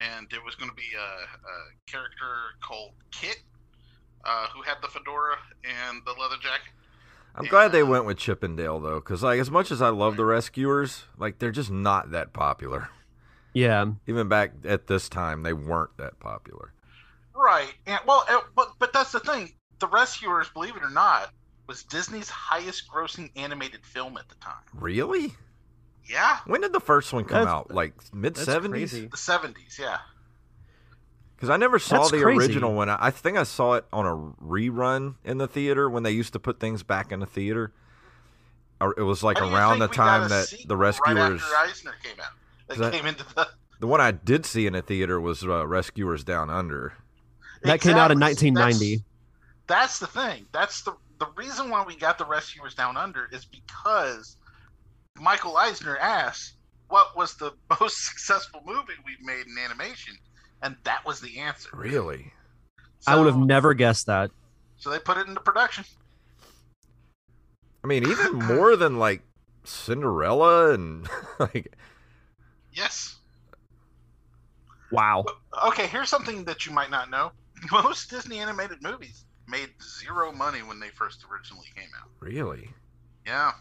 [0.00, 2.26] and it was going to be a, a character
[2.62, 3.38] called Kit,
[4.24, 6.72] uh, who had the fedora and the leather jacket.
[7.34, 9.90] I'm glad they went with Chip and Dale though, because like as much as I
[9.90, 12.88] love the Rescuers, like they're just not that popular.
[13.52, 13.86] Yeah.
[14.06, 16.72] Even back at this time, they weren't that popular.
[17.36, 19.52] Right, and well, uh, but but that's the thing.
[19.78, 21.30] The Rescuers, believe it or not,
[21.68, 24.62] was Disney's highest-grossing animated film at the time.
[24.74, 25.34] Really?
[26.08, 27.70] Yeah, When did the first one come That's- out?
[27.74, 28.92] Like mid seventies?
[28.92, 29.78] the '70s.
[29.78, 29.98] Yeah.
[31.34, 32.38] Because I never saw That's the crazy.
[32.38, 32.88] original one.
[32.88, 36.32] I I think I saw it on a rerun in the theater when they used
[36.32, 37.72] to put things back in the theater.
[38.96, 40.76] It was like Why do you around the think we got time that sequel the
[40.76, 41.42] right Rescuers.
[41.42, 42.26] after Eisner came out.
[42.68, 43.48] That, Is that- came into the.
[43.78, 46.94] The one I did see in a theater was uh, Rescuers Down Under.
[47.66, 48.96] That came out in 1990.
[48.96, 49.02] That's,
[49.66, 50.46] that's the thing.
[50.52, 54.36] That's the the reason why we got the Rescuers Down Under is because
[55.18, 56.54] Michael Eisner asked,
[56.88, 60.14] "What was the most successful movie we've made in animation?"
[60.62, 61.68] And that was the answer.
[61.72, 62.32] Really?
[63.06, 64.30] I would have never guessed that.
[64.78, 65.84] So they put it into production.
[67.84, 69.22] I mean, even more than like
[69.64, 71.76] Cinderella and like.
[72.72, 73.16] Yes.
[74.90, 75.24] Wow.
[75.66, 77.32] Okay, here's something that you might not know.
[77.72, 82.08] Most Disney animated movies made zero money when they first originally came out.
[82.20, 82.70] Really?
[83.26, 83.52] Yeah.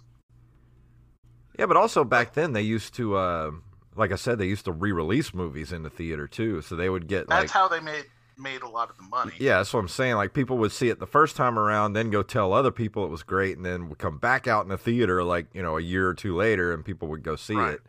[1.57, 3.51] Yeah, but also back then they used to, uh,
[3.95, 6.61] like I said, they used to re-release movies in the theater too.
[6.61, 8.05] So they would get That's like, how they made
[8.37, 9.31] made a lot of the money.
[9.39, 10.15] yeah, that's what I'm saying.
[10.15, 13.09] Like people would see it the first time around, then go tell other people it
[13.09, 15.81] was great, and then would come back out in the theater like you know a
[15.81, 17.75] year or two later, and people would go see Right.
[17.75, 17.81] it.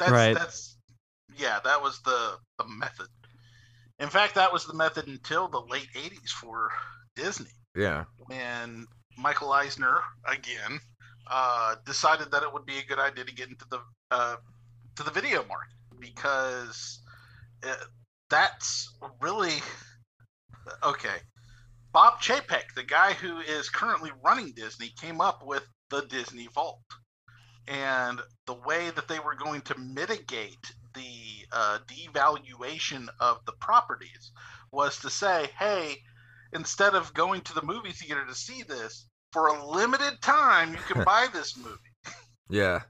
[0.00, 0.34] That's Right.
[0.34, 0.76] that's
[1.36, 3.06] yeah, that was the the method.
[3.98, 6.70] In fact, that was the method until the late '80s for
[7.14, 10.80] Disney, Yeah, when Michael Eisner again
[11.30, 13.80] uh, decided that it would be a good idea to get into the
[14.10, 14.36] uh,
[14.96, 17.00] to the video market because
[17.66, 17.74] uh,
[18.30, 19.54] that's really
[20.82, 21.16] okay.
[21.92, 26.82] Bob Chapek, the guy who is currently running Disney, came up with the Disney Vault
[27.68, 34.32] and the way that they were going to mitigate the uh, devaluation of the properties
[34.72, 35.96] was to say, hey,
[36.52, 40.78] instead of going to the movie theater to see this, for a limited time, you
[40.88, 41.78] can buy this movie.
[42.48, 42.80] yeah.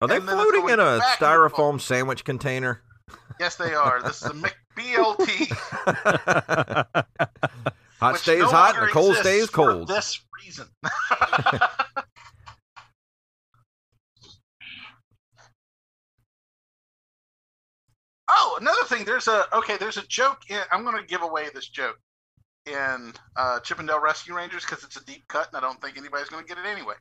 [0.00, 2.82] Are they And then it's floating in a back in the styrofoam sandwich container?
[3.40, 4.02] Yes, they are.
[4.02, 5.48] This is a McBLT.
[8.00, 9.88] hot stays no hot, and the cold stays for cold.
[9.88, 10.66] this reason.
[18.54, 19.04] oh, another thing.
[19.04, 19.76] There's a okay.
[19.76, 20.38] There's a joke.
[20.48, 21.98] In, I'm going to give away this joke
[22.66, 25.80] in uh, Chip 'n Dale Rescue Rangers because it's a deep cut, and I don't
[25.80, 26.94] think anybody's going to get it anyway.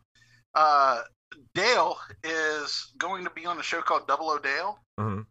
[0.55, 1.01] Uh,
[1.55, 4.79] Dale is going to be on a show called Double O Dale.
[4.99, 5.25] Mhm.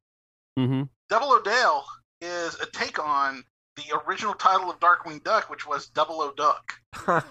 [0.58, 1.84] hmm Double O Dale
[2.20, 3.44] is a take on
[3.76, 6.74] the original title of Darkwing Duck, which was Double O Duck.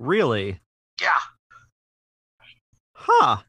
[0.00, 0.58] Really?
[0.98, 1.10] Yeah.
[2.94, 3.42] Huh.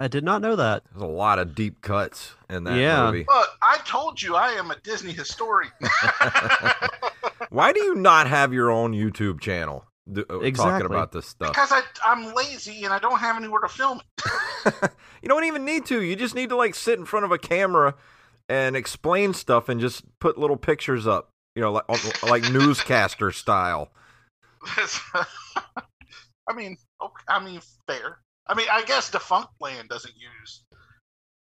[0.00, 0.82] I did not know that.
[0.90, 3.06] There's a lot of deep cuts in that Yeah.
[3.06, 3.24] movie.
[3.28, 5.70] Look, I told you I am a Disney historian.
[7.50, 11.52] Why do you not have your own YouTube channel d- uh, talking about this stuff?
[11.52, 14.90] because I, I'm lazy and I don't have anywhere to film it.
[15.22, 16.02] you don't even need to.
[16.02, 17.94] You just need to like sit in front of a camera
[18.48, 21.30] and explain stuff and just put little pictures up.
[21.54, 23.90] You know, like like newscaster style.
[26.48, 28.18] I mean, okay, I mean, fair.
[28.46, 30.62] I mean, I guess Defunct Land doesn't use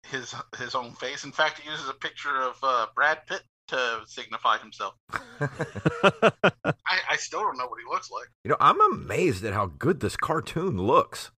[0.03, 1.23] his his own face.
[1.23, 4.95] In fact, he uses a picture of uh, Brad Pitt to signify himself.
[5.11, 6.71] I,
[7.11, 8.27] I still don't know what he looks like.
[8.43, 11.31] You know, I'm amazed at how good this cartoon looks.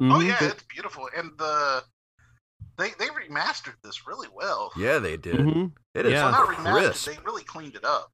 [0.00, 0.28] Oh Mhm.
[0.28, 1.82] yeah, it's beautiful, and the
[2.76, 4.70] they they remastered this really well.
[4.76, 5.36] Yeah, they did.
[5.36, 5.72] Mhm.
[5.94, 6.30] It is Yeah.
[6.30, 6.72] Not remastered.
[6.72, 7.06] crisp.
[7.06, 8.12] They really cleaned it up.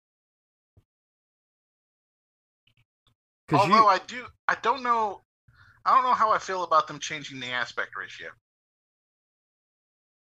[3.52, 5.20] Although you, I do, I don't know,
[5.84, 8.28] I don't know how I feel about them changing the aspect ratio.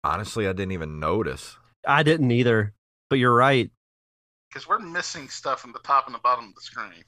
[0.03, 1.55] honestly, I didn't even notice.
[1.87, 2.73] I didn't either.
[3.09, 3.69] But you're right.
[4.49, 7.03] because we're missing stuff in the top and the bottom of the screen.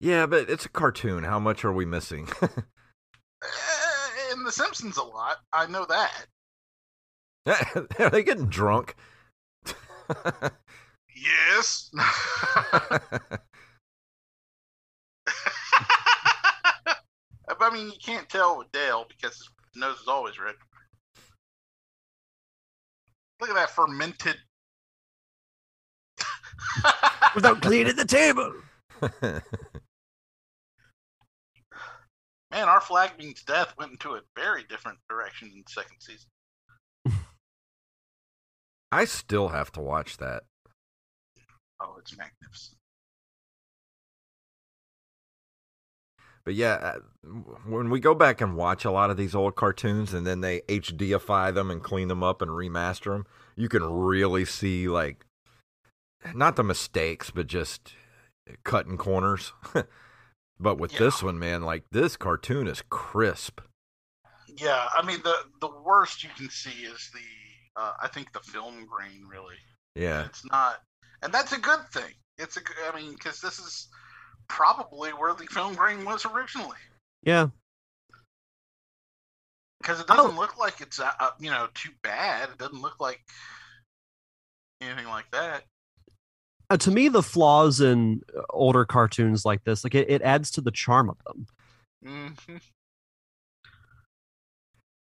[0.00, 1.24] Yeah, but it's a cartoon.
[1.24, 2.28] How much are we missing?
[3.42, 5.36] Eh, in The Simpsons a lot.
[5.52, 6.26] I know that.
[7.98, 8.94] Are they getting drunk?
[11.14, 11.90] Yes.
[17.60, 20.54] I mean, you can't tell with Dale because his nose is always red.
[23.40, 24.36] Look at that fermented.
[27.34, 28.54] Without cleaning the table.
[32.50, 36.30] Man, our flag means death went into a very different direction in the second season.
[38.92, 40.44] I still have to watch that.
[41.80, 42.78] Oh, it's magnificent.
[46.46, 47.28] But yeah, uh,
[47.66, 50.60] when we go back and watch a lot of these old cartoons and then they
[50.62, 53.26] HDify them and clean them up and remaster them,
[53.56, 55.26] you can really see like
[56.34, 57.94] not the mistakes, but just
[58.62, 59.52] cutting corners.
[60.60, 61.00] but with Yeah.
[61.00, 63.60] this one, man, like this cartoon is crisp.
[64.56, 68.40] Yeah, I mean the the worst you can see is the uh, I think the
[68.40, 69.56] film grain really.
[69.96, 70.26] Yeah.
[70.26, 70.76] It's not,
[71.22, 72.14] and that's a good thing.
[72.38, 72.76] It's a good.
[72.90, 73.88] I mean, because this is
[74.48, 76.76] probably where the film grain was originally.
[77.22, 77.48] Yeah.
[79.80, 80.16] Because it Oh.
[80.16, 82.50] doesn't look like it's uh, uh, you know too bad.
[82.50, 83.20] It doesn't look like
[84.80, 85.64] anything like that.
[86.68, 90.60] Uh, to me, the flaws in older cartoons like this, like it, it adds to
[90.60, 91.46] the charm of them.
[92.02, 92.56] hmm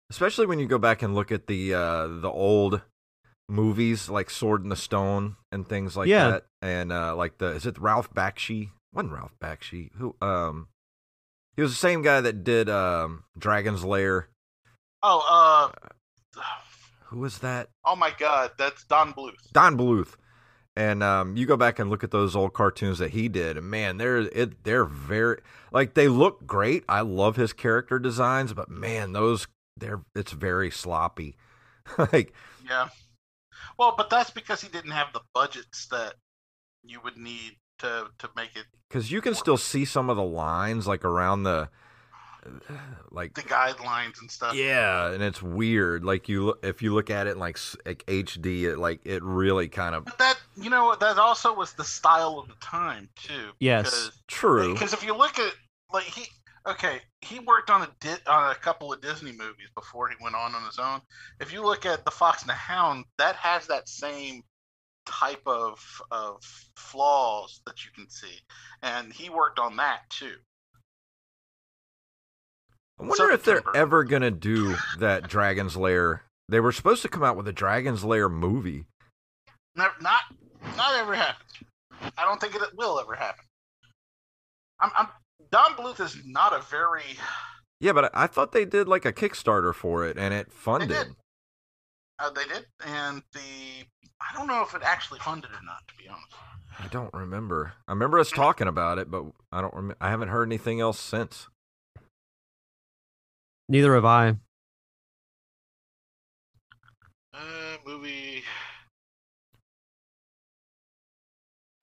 [0.10, 2.82] Especially when you go back and look at the uh the old
[3.50, 6.30] movies like Sword in the Stone and things like Yeah.
[6.30, 6.46] that.
[6.62, 8.70] And uh like the is it Ralph Bakshi?
[8.98, 9.92] Wasn't Ralph Bakshi.
[9.98, 10.70] Who um
[11.56, 14.28] he was the same guy that did um Dragon's Lair.
[15.04, 15.72] Oh,
[16.36, 16.42] uh,
[17.06, 17.70] Who was that?
[17.86, 19.52] oh my God, that's Don Bluth.
[19.54, 20.16] Don Bluth.
[20.76, 23.70] And um, you go back and look at those old cartoons that he did, and
[23.70, 25.42] man, they're it they're very
[25.72, 26.84] like they look great.
[26.90, 31.36] I love his character designs, but man, those they're it's very sloppy.
[32.00, 32.34] like
[32.68, 32.90] Yeah.
[33.78, 36.16] Well, but that's because he didn't have the budgets that
[36.84, 40.24] you would need to to make it because you can still see some of the
[40.24, 41.70] lines like around the
[42.70, 42.74] uh,
[43.12, 44.56] like the guidelines and stuff.
[44.56, 46.04] yeah, and it's weird.
[46.04, 49.24] Like you look if you look at it in like, like HD, it like it
[49.24, 53.10] really kind of But that you know that also was the style of the time
[53.16, 53.52] too.
[53.60, 54.12] Yes.
[54.28, 54.74] true.
[54.74, 55.54] Because if you look at
[55.92, 56.28] like he
[56.66, 60.36] okay he worked on a di- on a couple of Disney movies before he went
[60.36, 61.02] on on his own.
[61.40, 64.44] If you look at the Fox and the Hound, that has that same
[65.08, 65.80] type of
[66.12, 66.44] of
[66.76, 68.40] flaws that you can see,
[68.82, 70.36] and he worked on that too.
[73.00, 76.24] I wonder if they're ever gonna do that Dragon's Lair.
[76.50, 78.86] They were supposed to come out with a Dragon's Lair movie.
[79.76, 80.22] Never, not
[80.76, 81.50] not ever happened.
[82.18, 83.46] I don't think it will ever happen.
[84.80, 85.08] I'm, I'm
[85.52, 87.04] Don Bluth is not a very
[87.80, 90.56] Yeah, but I I thought they did like a Kickstarter for it, and it they
[90.56, 90.90] funded.
[90.90, 91.08] did.
[92.20, 93.86] Uh, they did, and the
[94.22, 95.88] I don't know if it actually funded or not.
[95.88, 96.28] To be honest,
[96.80, 97.74] I don't remember.
[97.88, 99.74] I remember us talking about it, but I don't.
[99.74, 101.48] Rem- I haven't heard anything else since.
[103.70, 104.38] Neither have I.
[107.34, 108.44] uh, movie.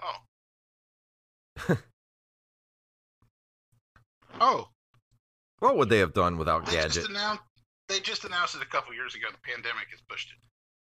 [0.02, 0.16] Oh.
[4.40, 4.68] oh,
[5.60, 6.92] What would they have done without they Gadget?
[6.94, 7.42] just announced.
[7.88, 9.26] They just announced it a couple years ago.
[9.30, 10.38] The pandemic has pushed it.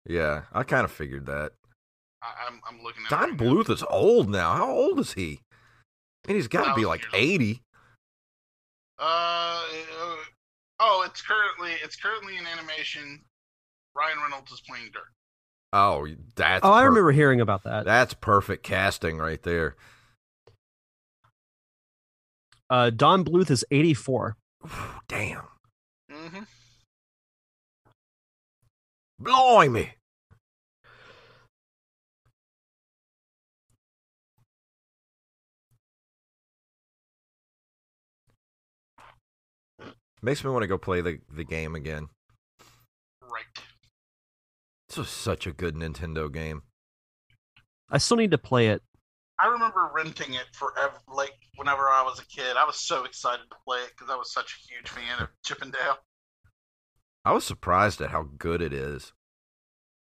[0.07, 1.53] Yeah, I kind of figured that.
[2.23, 3.47] I, I'm, I'm looking at Don right now.
[3.47, 4.53] Bluth is old now.
[4.55, 5.41] How old is he?
[6.27, 7.63] And he's got to be like years eighty.
[8.99, 9.03] Uh,
[9.63, 10.17] uh,
[10.81, 13.21] oh, it's currently it's currently in animation.
[13.97, 15.13] Ryan Reynolds is playing Dirk.
[15.73, 16.65] Oh, that's.
[16.65, 17.85] Oh, I per- remember hearing about that.
[17.85, 19.77] That's perfect casting right there.
[22.71, 24.37] Uh, Don Bluth is 84.
[25.09, 25.43] Damn,
[26.11, 26.43] Mm-hmm.
[29.23, 29.95] Blimey.
[40.25, 42.09] Makes me want to go play the, the game again.
[43.21, 43.43] Right.
[44.89, 46.63] This was such a good Nintendo game.
[47.91, 48.83] I still need to play it.
[49.41, 50.95] I remember renting it forever.
[51.13, 54.17] Like whenever I was a kid, I was so excited to play it because I
[54.17, 55.99] was such a huge fan of Chip 'n Dale.
[57.25, 59.13] I was surprised at how good it is.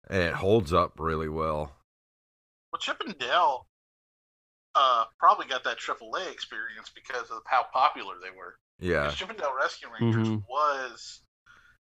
[0.09, 1.71] And it holds up really well.
[2.71, 3.67] Well, Chip Chippendale
[4.75, 8.55] uh, probably got that AAA experience because of how popular they were.
[8.79, 9.03] Yeah.
[9.03, 10.43] Because Chip 'n Dale Rescue Rangers Mhm.
[10.47, 11.21] was,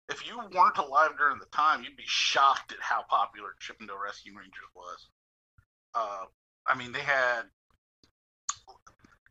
[0.09, 3.87] if you weren't alive during the time, you'd be shocked at how popular Chip 'n
[3.87, 5.07] Dale Rescue Rangers was.
[5.93, 6.25] Uh,
[6.65, 7.43] I mean, they had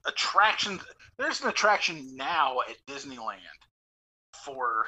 [0.07, 0.83] attractions.
[1.19, 3.41] There's an attraction now at Disneyland
[4.45, 4.87] for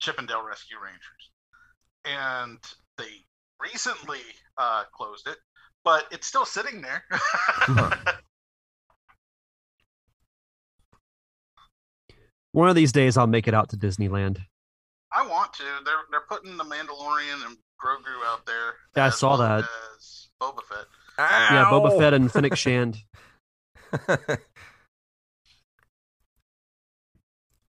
[0.00, 1.30] Chip 'n Dale Rescue Rangers,
[2.04, 2.58] and
[2.98, 3.24] they
[3.60, 4.20] recently
[4.58, 5.36] uh, closed it,
[5.84, 7.04] but it's still sitting there.
[12.52, 14.38] One of these days, I'll make it out to Disneyland.
[15.12, 15.64] I want to.
[15.84, 18.74] They're they're putting the Mandalorian and Grogu out there.
[18.96, 19.64] Yeah, I saw well that.
[19.96, 20.86] As Boba Fett.
[21.18, 21.98] Yeah, Boba Ow!
[21.98, 22.96] Fett and Fennec Shand.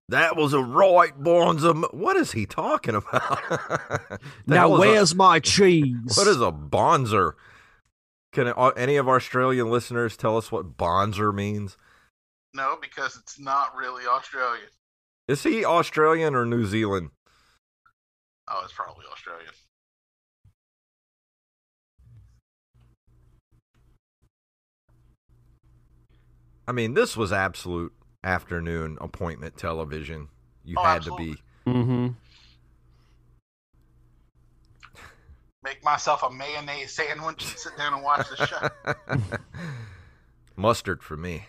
[0.08, 1.70] that was a right bonza.
[1.70, 3.40] m- What is he talking about?
[4.46, 6.16] Now, hell is a- where's my cheese?
[6.16, 7.32] what is a bonzer?
[8.32, 11.76] Can any of our Australian listeners tell us what bonzer means?
[12.54, 14.68] No, because it's not really Australian.
[15.28, 17.10] Is he Australian or New Zealand?
[18.48, 19.52] Oh, it's probably Australian.
[26.66, 27.92] I mean, this was absolute
[28.24, 30.28] afternoon appointment television.
[30.64, 31.34] You Oh, had absolutely.
[31.34, 31.70] to be.
[31.70, 32.08] Mm-hmm.
[35.64, 38.68] Make myself a mayonnaise sandwich and sit down and watch the show.
[40.56, 41.46] Mustard for me.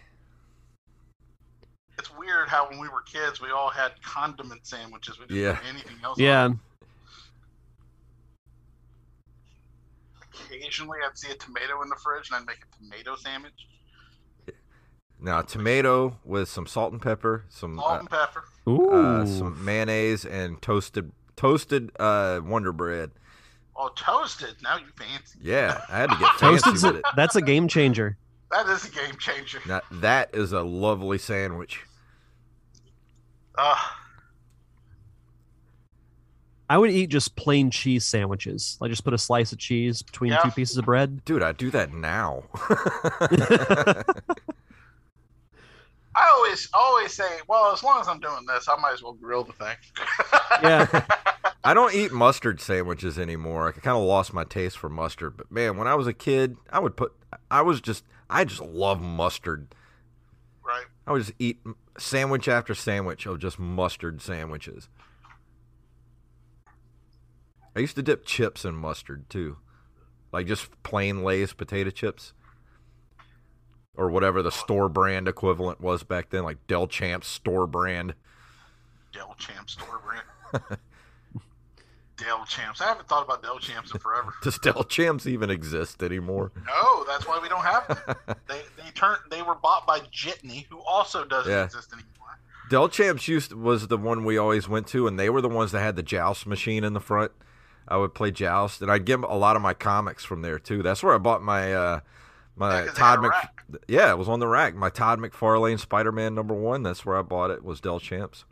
[1.99, 5.19] it's weird how when we were kids we all had condiment sandwiches.
[5.19, 5.53] We didn't Yeah.
[5.53, 6.17] have anything else.
[6.19, 6.43] Yeah.
[6.45, 6.59] on.
[10.49, 13.53] Occasionally, I'd see a tomato in the fridge and I'd make a tomato sandwich,
[15.23, 18.43] Now, tomato with some salt and pepper, some salt uh, and pepper.
[18.67, 18.91] Ooh.
[18.91, 23.11] uh, some mayonnaise, and toasted toasted uh, Wonder Bread.
[23.75, 24.55] Oh, toasted.
[24.61, 25.39] Now you fancy.
[25.41, 28.17] Yeah, I had to get fancy Toasted's with a, that's a game changer.
[28.51, 29.61] That is a game changer.
[29.65, 31.79] Now, that is a lovely sandwich.
[33.57, 33.75] Uh,
[36.69, 38.77] I would eat just plain cheese sandwiches.
[38.81, 40.39] I just put a slice of cheese between Yeah.
[40.39, 41.23] two pieces of bread.
[41.23, 42.43] Dude, I do that now.
[46.15, 49.13] I always always say, well, as long as I'm doing this, I might as well
[49.13, 49.75] grill the thing.
[50.61, 51.05] Yeah.
[51.63, 53.67] I don't eat mustard sandwiches anymore.
[53.69, 55.37] I kind of lost my taste for mustard.
[55.37, 57.13] But man, when I was a kid, I would put.
[57.49, 58.03] I was just.
[58.29, 59.73] I just love mustard.
[60.65, 60.85] right.
[61.07, 61.59] I would just eat
[61.97, 64.89] sandwich after sandwich of just mustard sandwiches.
[67.75, 69.57] I used to dip chips in mustard too,
[70.31, 72.33] like just plain Lay's potato chips,
[73.95, 78.15] or whatever the store brand equivalent was back then, like Delchamps store brand.
[79.13, 80.79] Delchamps store brand.
[82.17, 82.79] Delchamps.
[82.79, 84.33] I haven't thought about Delchamps in forever.
[84.43, 86.51] Does Del Champs even exist anymore?
[86.67, 88.35] No, that's why we don't have them.
[88.47, 91.63] They they turned they were bought by Jitney, who also doesn't Yeah.
[91.65, 92.09] exist anymore.
[92.69, 95.81] Delchamps used was the one we always went to, and they were the ones that
[95.81, 97.31] had the joust machine in the front.
[97.87, 100.81] I would play joust, and I'd get a lot of my comics from there too.
[100.83, 101.99] That's where I bought my uh,
[102.55, 103.81] my Yeah, 'cause they Todd had Mc.
[103.87, 104.75] Yeah, it was on the rack.
[104.75, 106.83] My Todd McFarlane Spider Man number one.
[106.83, 107.63] That's where I bought it.
[107.63, 108.43] Was Delchamps.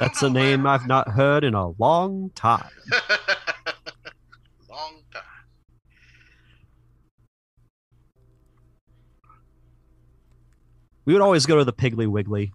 [0.00, 2.68] That's a name I've not heard in a long time.
[4.68, 5.22] Long time.
[11.04, 12.52] We would always go to the Piggly Wiggly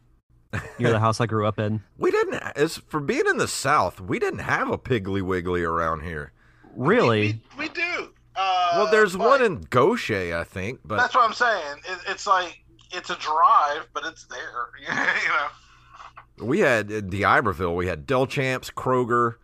[0.77, 1.81] near the house I grew up in.
[1.97, 2.35] We didn't.
[2.55, 6.33] As for being in the South, we didn't have a Piggly Wiggly around here.
[6.75, 7.41] Really?
[7.57, 8.13] We, we do.
[8.35, 11.79] Uh, well, there's one in Gautier, I think, but That's what I'm saying.
[11.89, 14.69] It, it's like it's a drive, but it's there.
[14.79, 16.45] you know.
[16.45, 17.75] we had in Iberville.
[17.75, 19.35] We had Delchamps, Kroger,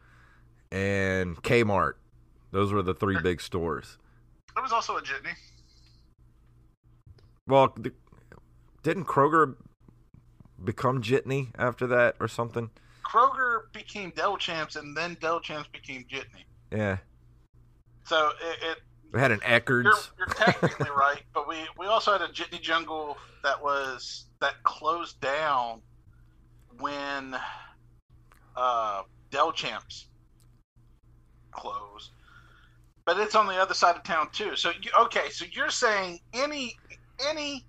[0.71, 1.93] and Kmart.
[2.51, 3.97] Those were the three big stores.
[4.55, 5.33] There was also a Jitney.
[7.45, 7.93] Well, the,
[8.83, 9.55] didn't Kroger
[10.63, 12.69] become Jitney after that or something?
[13.05, 16.43] Kroger became Delchamps, and then Delchamps became Jitney.
[16.71, 16.97] Yeah,
[18.07, 18.77] So it, it
[19.11, 20.11] we had an you're, Eckerd's.
[20.17, 25.19] you're technically right, but we, we also had a Jitney Jungle that was that closed
[25.19, 25.81] down
[26.79, 27.35] when
[28.55, 29.01] uh,
[29.31, 30.05] Delchamps
[31.51, 32.11] closed.
[33.05, 34.55] But it's on the other side of town too.
[34.55, 36.77] So you, okay, so you're saying any
[37.29, 37.65] any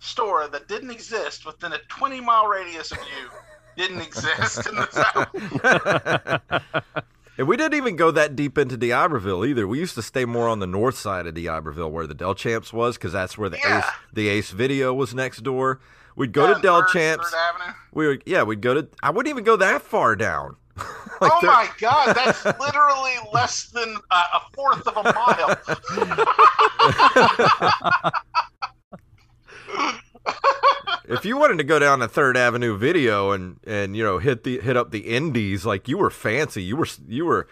[0.00, 3.28] store that didn't exist within a 20 mile radius of you
[3.76, 4.88] didn't exist in the
[6.92, 7.04] south.
[7.38, 9.66] and we didn't even go that deep into D'Iberville either.
[9.66, 12.96] We used to stay more on the north side of D'Iberville where the Delchamps was
[12.96, 13.78] because that's where the Yeah.
[13.78, 15.80] Ace the Ace Video was next door.
[16.16, 17.30] We'd go Yeah, to Del Third- Champs.
[17.30, 17.74] Third Avenue.
[17.92, 18.88] We would yeah, we'd go to.
[19.02, 20.56] I wouldn't even go that far down.
[21.20, 25.54] Like oh my god, that's literally less than uh, a fourth of a mile.
[31.10, 34.44] if you wanted to go down to Third Avenue Video and and you know hit
[34.44, 37.46] the hit up the Indies like you were fancy, you were you were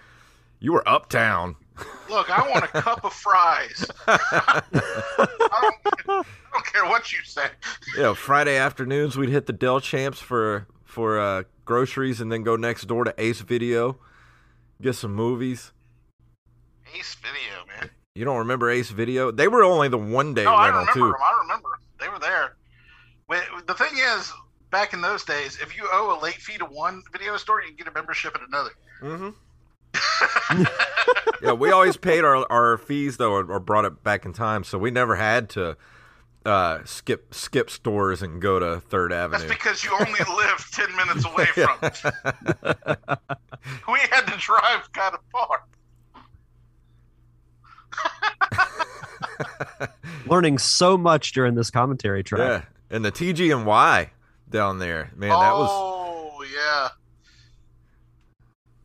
[0.60, 1.56] you were uptown.
[2.10, 3.86] Look, I want a cup of fries.
[4.08, 5.74] I, don't,
[6.08, 7.46] I don't care what you say.
[7.96, 12.56] You know, Friday afternoons we'd hit the Delchamps for for uh, groceries and then go
[12.56, 13.98] next door to Ace Video,
[14.82, 15.72] get some movies.
[16.98, 17.90] Ace Video, man.
[18.14, 19.30] You don't remember Ace Video?
[19.30, 21.12] They were only the one day No, I rental remember too.
[21.12, 21.14] them.
[21.22, 21.68] I remember
[22.00, 22.56] they were there.
[23.28, 24.32] Wait, the thing is,
[24.70, 27.68] back in those days, if you owe a late fee to one video store, you
[27.68, 28.70] can get a membership at another.
[29.02, 29.30] Mm-hmm.
[31.44, 34.64] yeah, we always paid our, our fees though, or, or brought it back in time,
[34.64, 35.76] so we never had to
[36.46, 39.46] uh, skip skip stores and go to Third Avenue.
[39.46, 42.02] That's because you only live ten minutes away from it.
[43.90, 45.64] We had to drive kind of far.
[50.26, 52.62] Learning so much during this commentary track.
[52.62, 54.10] yeah, and the TG and Y
[54.50, 56.88] down there, man, that was oh yeah.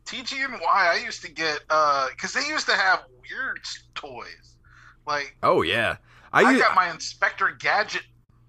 [0.04, 3.60] TG and Y, I used to get uh because they used to have weird
[3.94, 4.56] toys.
[5.06, 5.96] Like oh yeah.
[6.32, 8.02] I got my Inspector Gadget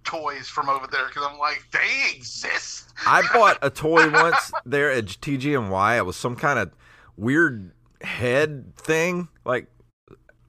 [0.05, 2.93] toys from over there because I'm like, they exist.
[3.05, 5.97] I bought a toy once there at TG and Y.
[5.97, 6.71] It was some kind of
[7.17, 9.67] weird head thing, like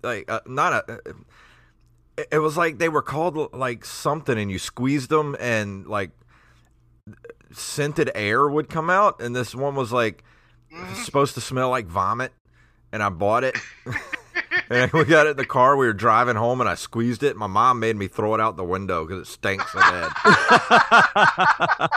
[0.02, 1.00] like uh, not a.
[2.30, 6.10] It, was like they were called like something, and you squeezed them, and like
[7.52, 10.24] scented air would come out, and this one was like
[10.72, 10.96] Mhm.
[10.96, 12.32] supposed to smell like vomit,
[12.92, 13.56] and I bought it.
[14.70, 15.76] and we got it in the car.
[15.76, 17.36] We were driving home, and I squeezed it.
[17.36, 20.12] My mom made me throw it out the window because it stinks so bad.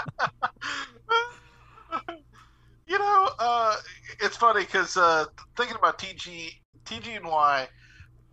[2.88, 3.76] you know, uh,
[4.20, 5.26] it's funny because uh,
[5.58, 6.54] thinking about TG,
[6.86, 7.68] TG and Y,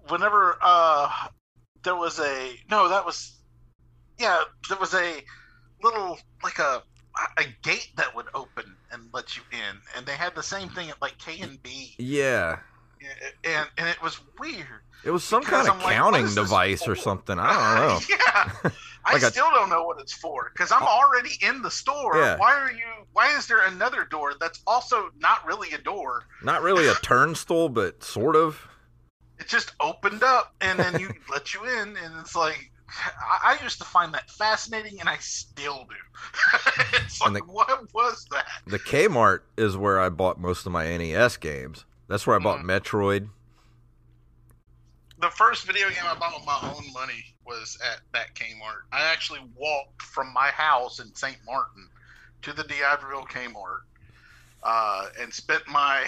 [0.09, 1.09] whenever uh,
[1.87, 3.39] there was a no, that was
[4.19, 5.23] yeah, there was a
[5.83, 6.83] little like a
[7.39, 10.91] a gate that would open and let you in, and they had the same thing
[10.91, 12.59] at like K and B, yeah.
[13.45, 14.83] and and it was weird.
[15.05, 17.39] It was some kind of I'm counting this device or something.
[17.39, 18.01] I don't know.
[18.11, 18.71] yeah,
[19.05, 22.17] I Like a- still don't know what it's for because I'm already in the store.
[22.17, 22.37] Yeah.
[22.39, 23.07] Why are you?
[23.13, 26.25] Why is there another door that's also not really a door?
[26.43, 28.67] Not really a turnstile, but sort of.
[29.39, 33.63] It just opened up and then you let you in, and it's like I, I
[33.65, 36.61] used to find that fascinating, and I still do.
[37.05, 38.47] it's like, the- what was that?
[38.67, 41.85] The Kmart is where I bought most of my NES games.
[42.09, 42.65] That's where I bought Mhm.
[42.65, 43.29] Metroid.
[45.19, 48.83] The first video game I bought with my own money was at that Kmart.
[48.93, 51.39] I actually walked from my house in St.
[51.47, 51.89] Martin
[52.43, 53.81] to the D'Iberville Kmart
[54.63, 56.07] uh, and spent my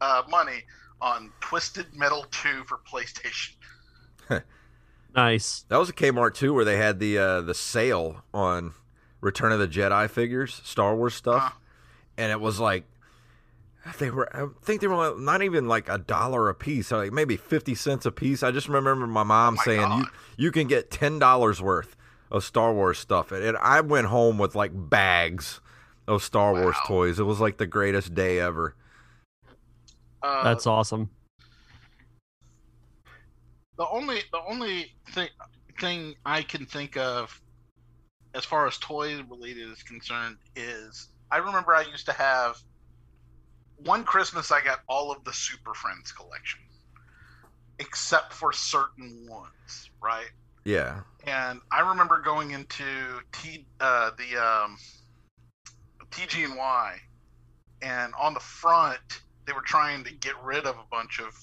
[0.00, 0.62] uh, money
[1.00, 3.52] on Twisted Metal 2 for PlayStation.
[5.14, 5.64] nice.
[5.68, 8.72] That was a Kmart too, where they had the uh, the sale on
[9.20, 11.58] Return of the Jedi figures, Star Wars stuff, Uh.
[12.18, 12.84] and it was like
[13.98, 14.34] they were.
[14.34, 18.06] I think they were not even like a dollar a piece, like maybe fifty cents
[18.06, 18.42] a piece.
[18.42, 19.98] I just remember my mom Oh my saying God.
[19.98, 20.06] you
[20.46, 21.96] you can get ten dollars worth
[22.30, 25.60] of Star Wars stuff, and, and I went home with like bags
[26.06, 27.18] of Star Wars toys.
[27.18, 28.74] It was like the greatest day ever.
[30.24, 31.10] Uh, That's awesome.
[33.76, 35.28] the only the only thing
[35.78, 37.38] thing I can think of
[38.34, 42.56] as far as toys related is concerned is I remember I used to have
[43.76, 46.60] one Christmas I got all of the Super Friends collection
[47.78, 50.30] except for certain ones, right?
[50.64, 52.84] Yeah, And I remember going into
[53.32, 54.78] T uh, the um,
[56.10, 56.96] TG and Y,
[57.82, 61.34] and on the front they were trying to get rid of a bunch of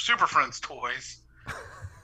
[0.00, 1.20] Super Friends toys,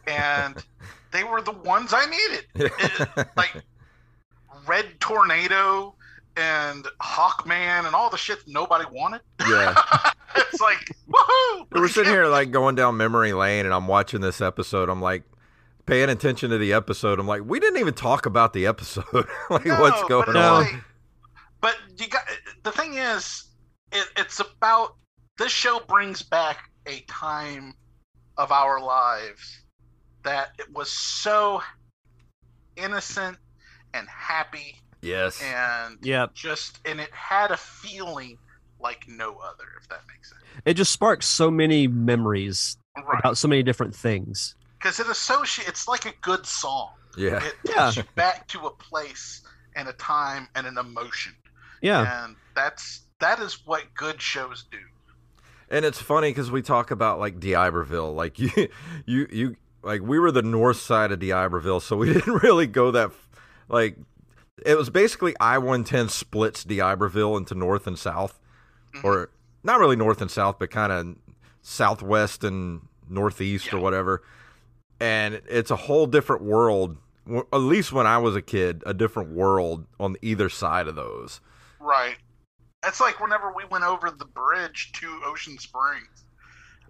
[0.06, 0.56] and
[1.12, 2.46] they were the ones I needed.
[2.54, 3.54] It- like
[4.66, 5.94] Red Tornado
[6.36, 9.20] and Hawkman and all the shit nobody wanted.
[9.46, 9.74] yeah.
[10.36, 10.78] it's like
[11.10, 11.66] woohoo!
[11.72, 14.88] We're sitting here like going down memory lane, and I'm watching this episode.
[14.88, 15.24] I'm like
[15.84, 17.18] paying attention to the episode.
[17.18, 19.04] I'm like, we didn't even talk about the episode.
[19.50, 20.40] like, No, what's going No.
[20.54, 20.62] on?
[20.64, 20.74] like-
[21.60, 22.24] but you got
[22.64, 23.44] the thing is,
[23.92, 24.96] it, it's about
[25.42, 27.74] this show brings back a time
[28.38, 29.60] of our lives
[30.22, 31.60] that it was so
[32.76, 33.36] innocent
[33.92, 35.42] and happy Yes.
[35.42, 38.38] and yeah, just and it had a feeling
[38.78, 40.42] like no other, if that makes sense.
[40.64, 43.18] It just sparks so many memories Right.
[43.18, 44.54] about so many different things.
[44.78, 46.92] Because it associates it's like a good song.
[47.16, 47.42] Yeah.
[47.44, 47.86] It Yeah.
[47.86, 49.42] takes you back to a place
[49.74, 51.34] and a time and an emotion.
[51.80, 52.24] Yeah.
[52.24, 54.78] And that's that is what good shows do.
[55.72, 58.50] And it's funny because we talk about like D'Iberville, like you,
[59.06, 62.90] you, you, like we were the north side of D'Iberville, so we didn't really go
[62.92, 63.10] that,
[63.68, 63.96] like,
[64.64, 68.38] it was basically I one ten splits D'Iberville into north and south,
[68.94, 69.04] Mhm.
[69.04, 69.30] or
[69.64, 71.16] not really north and south, but kind of
[71.62, 74.22] southwest and northeast or whatever.
[75.00, 76.98] And it's a whole different world.
[77.52, 81.40] At least when I was a kid, a different world on either side of those.
[81.80, 82.16] Right.
[82.84, 86.24] It's like whenever we went over the bridge to Ocean Springs.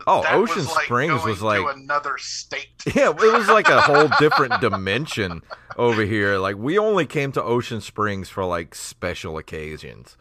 [0.06, 2.68] Oh, That Ocean was like Springs was to like another state.
[2.94, 5.42] Yeah, it was like a whole different dimension
[5.76, 6.38] over here.
[6.38, 10.16] Like we only came to Ocean Springs for like special occasions.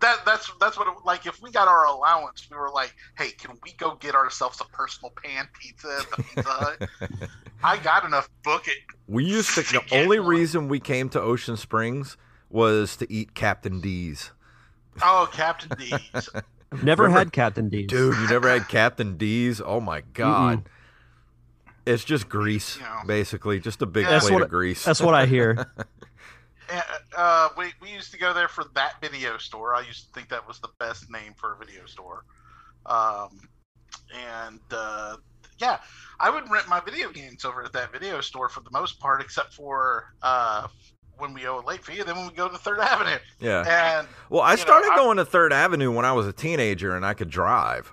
[0.00, 3.30] That that's that's what it, like if we got our allowance, we were like, hey,
[3.30, 7.28] can we go get ourselves a personal pan pizza the Pizza
[7.62, 8.28] I got enough.
[8.42, 8.78] Book it.
[9.06, 9.62] We used to.
[9.62, 10.28] The only one.
[10.28, 12.16] reason we came to Ocean Springs
[12.48, 14.30] was to eat Captain D's.
[15.02, 16.28] Oh, Captain D's.
[16.82, 17.88] Never Remember- had Captain D's.
[17.88, 19.60] Dude, you never had Captain D's?
[19.60, 20.68] Oh my god.
[21.84, 23.02] It's just grease, Yeah.
[23.06, 24.84] basically, just a big That's plate what- of grease.
[24.84, 25.66] That's what I hear.
[27.16, 29.74] Uh, we we used to go there for that video store.
[29.74, 32.24] I used to think that was the best name for a video store.
[32.86, 33.48] Um,
[34.14, 35.16] and uh,
[35.58, 35.80] yeah,
[36.20, 39.20] I would rent my video games over at that video store for the most part,
[39.20, 40.68] except for uh,
[41.20, 43.18] when we owe a late fee, and then when we go to Third Avenue.
[43.38, 43.98] yeah.
[43.98, 46.32] And Well, I you know, started I- going to Third Avenue when I was a
[46.32, 47.92] teenager and I could drive.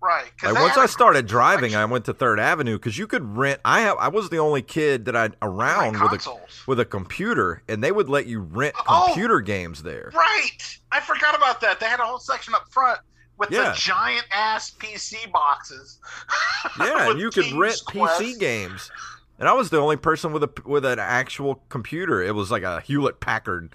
[0.00, 3.60] right, Like once I started driving, I went to Third Avenue because you could rent.
[3.64, 3.96] I have.
[3.98, 6.36] I was the only kid that I around with a
[6.66, 9.04] with a computer, and they would let you rent Oh!
[9.06, 10.10] computer games there.
[10.14, 11.80] Right, I forgot about that.
[11.80, 13.00] They had a whole section up front
[13.38, 13.70] with Yeah.
[13.70, 15.98] the giant ass PC boxes.
[16.78, 18.20] Yeah, and you could rent Quest.
[18.20, 18.90] PC games.
[19.38, 22.22] And I was the only person with a with an actual computer.
[22.22, 23.74] It was like a Hewlett Packard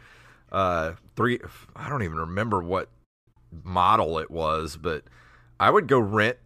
[0.52, 1.40] uh three
[1.76, 2.90] I don't even remember what
[3.64, 5.04] model it was, but
[5.60, 6.38] I would go rent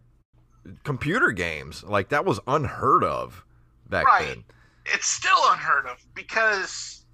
[0.82, 1.84] computer games.
[1.84, 3.44] Like that was unheard of
[3.88, 4.28] back Right.
[4.28, 4.44] then.
[4.86, 7.04] it's still unheard of because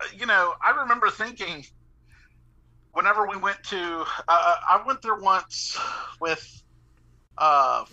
[0.00, 1.64] uh, you know i remember thinking
[2.92, 5.78] whenever we went to uh, i went there once
[6.20, 6.62] with
[7.38, 7.84] uh,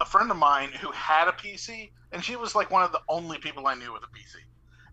[0.00, 3.00] a friend of mine who had a pc and she was like one of the
[3.08, 4.36] only people i knew with a pc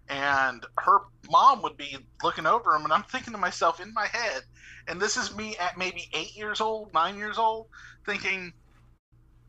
[0.09, 0.99] and her
[1.29, 4.41] mom would be looking over him and i'm thinking to myself in my head
[4.87, 7.67] and this is me at maybe eight years old nine years old
[8.05, 8.51] thinking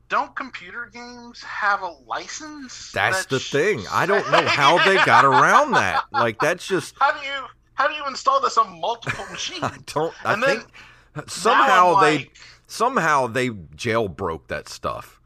[0.08, 3.84] don't computer games have a license That's that the thing.
[3.90, 6.04] I don't know how they got around that.
[6.12, 9.62] Like that's just how do you how do you install this on multiple machines?
[9.62, 10.70] I don't I And then think
[11.28, 12.36] somehow they like,
[12.66, 15.20] somehow they jailbroke that stuff.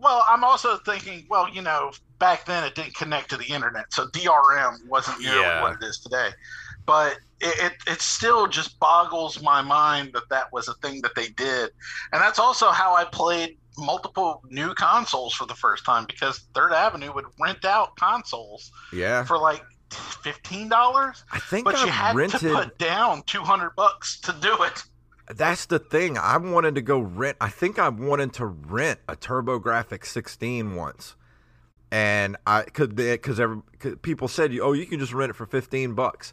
[0.00, 3.92] Well, I'm also thinking, well, you know, back then it didn't connect to the internet,
[3.92, 5.62] so DRM wasn't nearly Yeah.
[5.62, 6.30] what it is today.
[6.86, 11.14] But it, it, it still just boggles my mind that that was a thing that
[11.14, 11.70] they did,
[12.12, 16.72] and that's also how I played multiple new consoles for the first time because Third
[16.72, 19.24] Avenue would rent out consoles Yeah.
[19.24, 19.62] for like
[20.22, 24.18] fifteen dollars, I think but I you had rented to put down two hundred bucks
[24.20, 24.82] to do it.
[25.34, 26.18] That's the thing.
[26.18, 27.36] I wanted to go rent.
[27.40, 31.14] I think I wanted to rent a TurboGrafx 16 once,
[31.92, 33.40] and I could because
[34.02, 36.32] people said, "Oh, you can just rent it for 15 bucks,"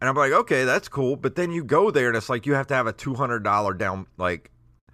[0.00, 2.54] and I'm like, "Okay, that's cool." But then you go there and it's like you
[2.54, 4.50] have to have a 200 dollar down like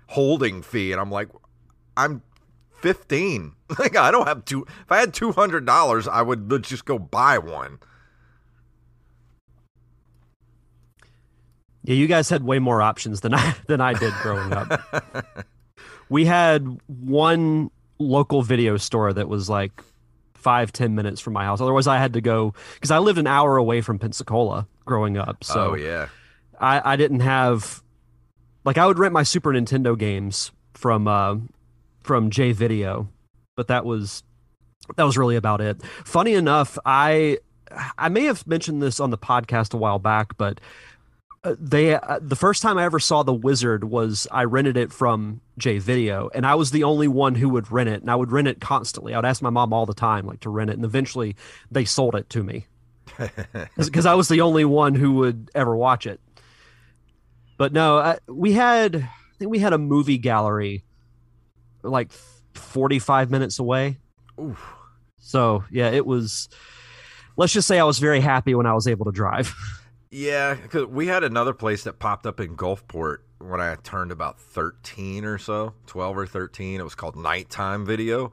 [0.08, 1.28] holding fee, and I'm like,
[1.96, 2.22] "I'm
[2.80, 3.54] 15.
[3.78, 4.66] Like I don't have two.
[4.82, 7.78] If I had 200 dollars, I would just go buy one."
[11.84, 14.80] Yeah, you guys had way more options than I than I did growing up.
[16.08, 19.82] we had one local video store that was like
[20.34, 21.60] five ten minutes from my house.
[21.60, 25.42] Otherwise, I had to go because I lived an hour away from Pensacola growing up.
[25.44, 26.08] So oh yeah,
[26.60, 27.82] I, I didn't have
[28.64, 31.36] like I would rent my Super Nintendo games from uh,
[32.02, 33.08] from J Video,
[33.56, 34.22] but that was
[34.96, 35.82] that was really about it.
[36.04, 37.38] Funny enough, I
[37.98, 40.60] I may have mentioned this on the podcast a while back, but
[41.44, 44.92] uh, they uh, the first time I ever saw The Wizard was I rented it
[44.92, 48.14] from J Video, and I was the only one who would rent it, and I
[48.14, 49.12] would rent it constantly.
[49.12, 51.34] I would ask my mom all the time like to rent it, and eventually
[51.70, 52.66] they sold it to me
[53.76, 56.20] because I was the only one who would ever watch it.
[57.56, 60.84] But no, I, we had I think we had a movie gallery
[61.82, 62.12] like
[62.54, 63.98] 45 minutes away.
[64.40, 64.74] Oof.
[65.18, 66.48] So, yeah, it was
[67.36, 69.54] let's just say I was very happy when I was able to drive.
[70.12, 74.38] Yeah, because we had another place that popped up in Gulfport when I turned about
[74.38, 76.80] 13 or so, 12 or 13.
[76.80, 78.32] It was called Nighttime Video.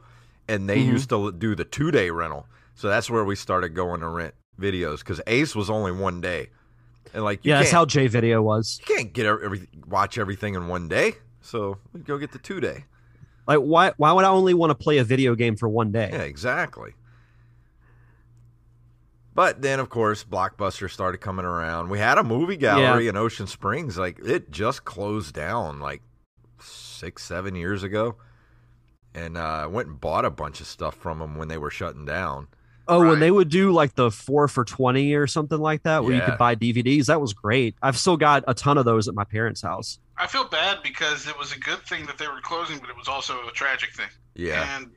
[0.50, 0.88] And they Mhm.
[0.88, 2.48] used to do the two day rental.
[2.76, 6.50] So that's where we started going to rent videos because Ace was only one day.
[7.14, 8.80] And like, you, yeah, that's how J Video was.
[8.82, 11.14] you can't get every, watch everything in one day.
[11.42, 12.86] So we go get the two day.
[13.48, 16.10] Like why why would I only want to play a video game for one day?
[16.12, 16.94] Yeah, exactly.
[19.40, 21.90] But then, of course, Blockbuster started coming around.
[21.90, 23.98] We had a movie gallery in Ocean Springs.
[23.98, 26.02] Like it just closed down like
[26.60, 28.18] six, seven years ago,
[29.16, 31.72] and uh, I went and bought a bunch of stuff from them when they were
[31.72, 32.48] shutting down.
[32.90, 33.12] Oh, Right.
[33.12, 36.22] when they would do like the four for 20 or something like that, where you
[36.22, 37.76] could buy DVDs, that was great.
[37.82, 40.00] I've still got a ton of those at my parents' house.
[40.18, 42.98] I feel bad because it was a good thing that they were closing, but it
[42.98, 44.10] was also a tragic thing.
[44.36, 44.76] Yeah.
[44.76, 44.92] And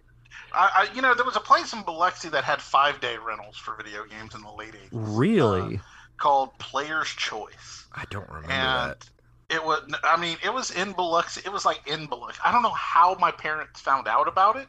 [0.55, 3.57] I, I, you know, there was a place in Biloxi that had five day rentals
[3.57, 4.95] for video games in the late '80s.
[4.95, 5.81] Uh, really?
[6.23, 9.11] called Player's Choice, I don't remember and that.
[9.51, 9.83] it was.
[10.05, 11.43] I mean, it was in Biloxi.
[11.45, 12.39] It was like in Biloxi.
[12.45, 14.69] I don't know how my parents found out about it,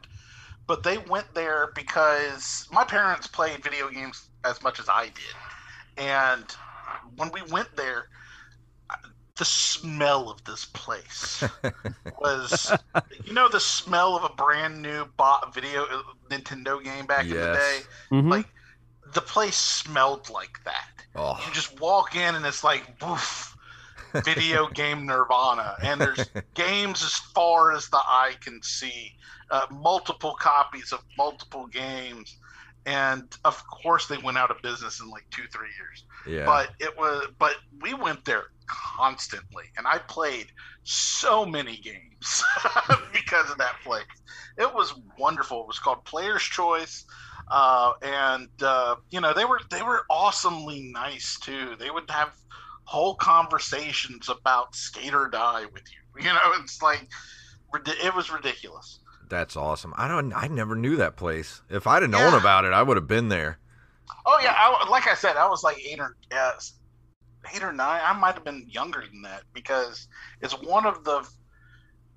[0.66, 6.02] but they went there because my parents played video games as much as I did,
[6.04, 6.44] and
[7.16, 8.08] when we went there.
[9.36, 11.50] The smell of this place
[12.20, 12.74] was,
[13.24, 15.86] you know, the smell of a brand new bought video
[16.30, 17.58] Nintendo game back in the Yes.
[17.58, 17.86] day.
[18.10, 18.30] Mhm.
[18.30, 18.46] Like
[19.04, 21.06] the place smelled like that.
[21.14, 23.56] Oh, You just walk in and it's like woof,
[24.24, 29.12] video game nirvana, and there's games as far as the eye can see,
[29.50, 32.38] uh, multiple copies of multiple games,
[32.86, 36.04] and of course they went out of business in like two three years.
[36.24, 36.46] yeah.
[36.46, 40.46] But it was, but we went there constantly, and I played
[40.84, 42.44] so many games
[43.12, 44.04] because of that place.
[44.58, 45.62] It was wonderful.
[45.62, 47.04] It was called Player's Choice,
[47.50, 51.74] uh, and uh, you know they were they were awesomely nice too.
[51.78, 52.32] They would have
[52.84, 56.00] whole conversations about skate or die with you.
[56.24, 57.08] You know, it's like
[57.74, 59.00] it was ridiculous.
[59.28, 59.92] That's awesome.
[59.96, 60.32] I don't.
[60.32, 61.62] I never knew that place.
[61.68, 62.38] If I'd have known Yeah.
[62.40, 63.58] about it, I would have been there.
[64.26, 66.52] Oh yeah, I, like I said, I was like eight or uh,
[67.54, 68.00] eight or nine.
[68.04, 70.06] I might have been younger than that because
[70.40, 71.26] it's one of the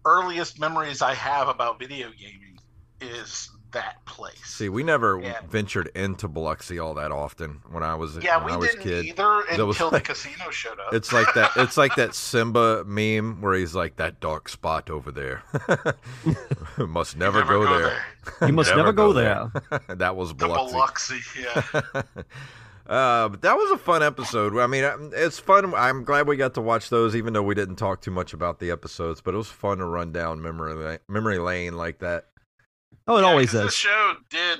[0.05, 2.59] earliest memories I have about video gaming
[3.01, 4.39] is that place.
[4.45, 5.41] See, we never Yeah.
[5.49, 8.84] ventured into Biloxi all that often when I was yeah, when we I was didn't
[8.84, 9.05] kid.
[9.05, 10.93] either That was until like- the casino showed up.
[10.93, 11.51] It's like that.
[11.57, 15.43] It's like that Simba meme where he's like that dark spot over there.
[16.78, 18.01] must never, go, there.
[18.47, 19.51] You must never go there.
[19.89, 21.19] that was The Biloxi.
[21.36, 22.01] Biloxi, yeah.
[22.88, 24.57] Uh, but that was a fun episode.
[24.57, 25.73] I mean, um, it's fun.
[25.75, 28.59] I'm glad we got to watch those, even though we didn't talk too much about
[28.59, 29.21] the episodes.
[29.21, 32.25] But it was fun to run down memory memory lane like that.
[33.07, 33.77] Oh, it Yeah, always 'cause This is.
[33.77, 34.59] show did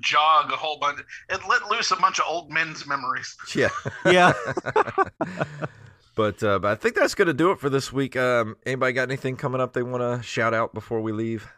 [0.00, 1.00] jog a whole bunch.
[1.28, 3.36] It let loose a bunch of old men's memories.
[3.54, 3.68] Yeah.
[4.06, 4.32] Yeah.
[6.16, 8.16] but uh, but I think that's gonna do it for this week.
[8.16, 11.48] Um, anybody got anything coming up they want to shout out before we leave?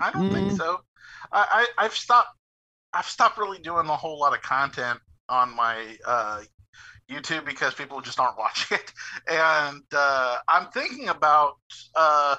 [0.00, 0.56] I don't think Mm.
[0.56, 0.80] so.
[1.32, 2.37] I, I I've stopped.
[2.92, 6.42] I've stopped really doing a whole lot of content on my uh,
[7.10, 8.92] YouTube because people just aren't watching it,
[9.30, 11.56] and uh, I'm thinking about
[11.94, 12.36] uh,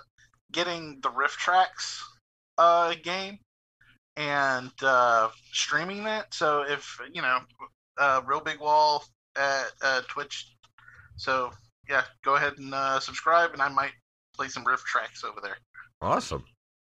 [0.52, 2.02] getting the RiffTrax
[2.58, 3.38] uh, game
[4.18, 6.34] and uh, streaming that.
[6.34, 7.40] So if you know,
[7.98, 9.04] uh, Real Big Wall
[9.36, 10.56] at uh, Twitch.
[11.18, 11.52] So
[11.90, 13.92] yeah, go ahead and uh, subscribe, and I might
[14.36, 15.58] play some RiffTrax over there.
[16.02, 16.44] Awesome.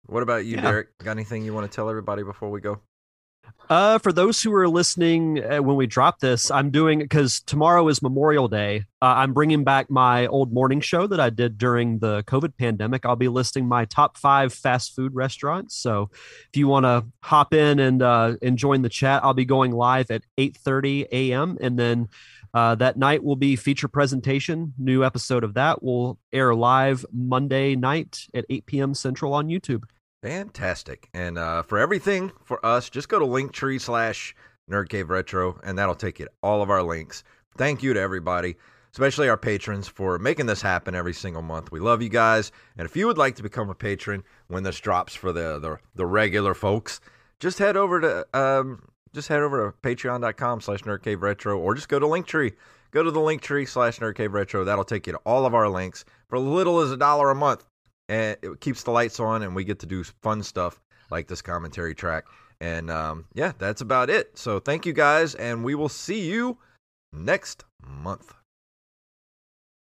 [0.07, 0.61] What about you, Yeah.
[0.61, 0.97] Derek?
[0.99, 2.81] Got anything you want to tell everybody before we go?
[3.71, 7.87] Uh, for those who are listening uh, when we drop this, I'm doing because tomorrow
[7.87, 8.83] is Memorial Day.
[9.01, 13.05] Uh, I'm bringing back my old morning show that I did during the COVID pandemic.
[13.05, 15.77] I'll be listing my top five fast food restaurants.
[15.77, 19.45] So if you want to hop in and uh, and join the chat, I'll be
[19.45, 21.57] going live at 8:30 a.m.
[21.61, 22.09] and then.
[22.53, 24.73] Uh, that night will be feature presentation.
[24.77, 28.93] New episode of that will air live Monday night at 8 p.m.
[28.93, 29.83] Central on YouTube.
[30.21, 31.09] Fantastic.
[31.13, 34.35] And uh, for everything for us, just go to linktree slash
[34.69, 37.23] Nerd Cave Retro, and that'll take you to all of our links.
[37.57, 38.55] Thank you to everybody,
[38.91, 41.71] especially our patrons, for making this happen every single month.
[41.71, 42.51] We love you guys.
[42.77, 45.79] And if you would like to become a patron when this drops for the the,
[45.95, 47.01] the regular folks,
[47.39, 51.73] just head over to um, just head over to patreon.com slash Nerd Cave Retro, or
[51.73, 52.53] just go to Linktree.
[52.91, 54.63] Go to the Linktree slash Nerd Cave Retro.
[54.63, 57.65] That'll take you to all of our links for little as a dollar a month
[58.11, 61.41] and it keeps the lights on and we get to do fun stuff like this
[61.41, 62.25] commentary track.
[62.59, 64.37] And um, yeah that's about it.
[64.37, 66.57] So thank you guys and we will see you
[67.13, 68.33] next month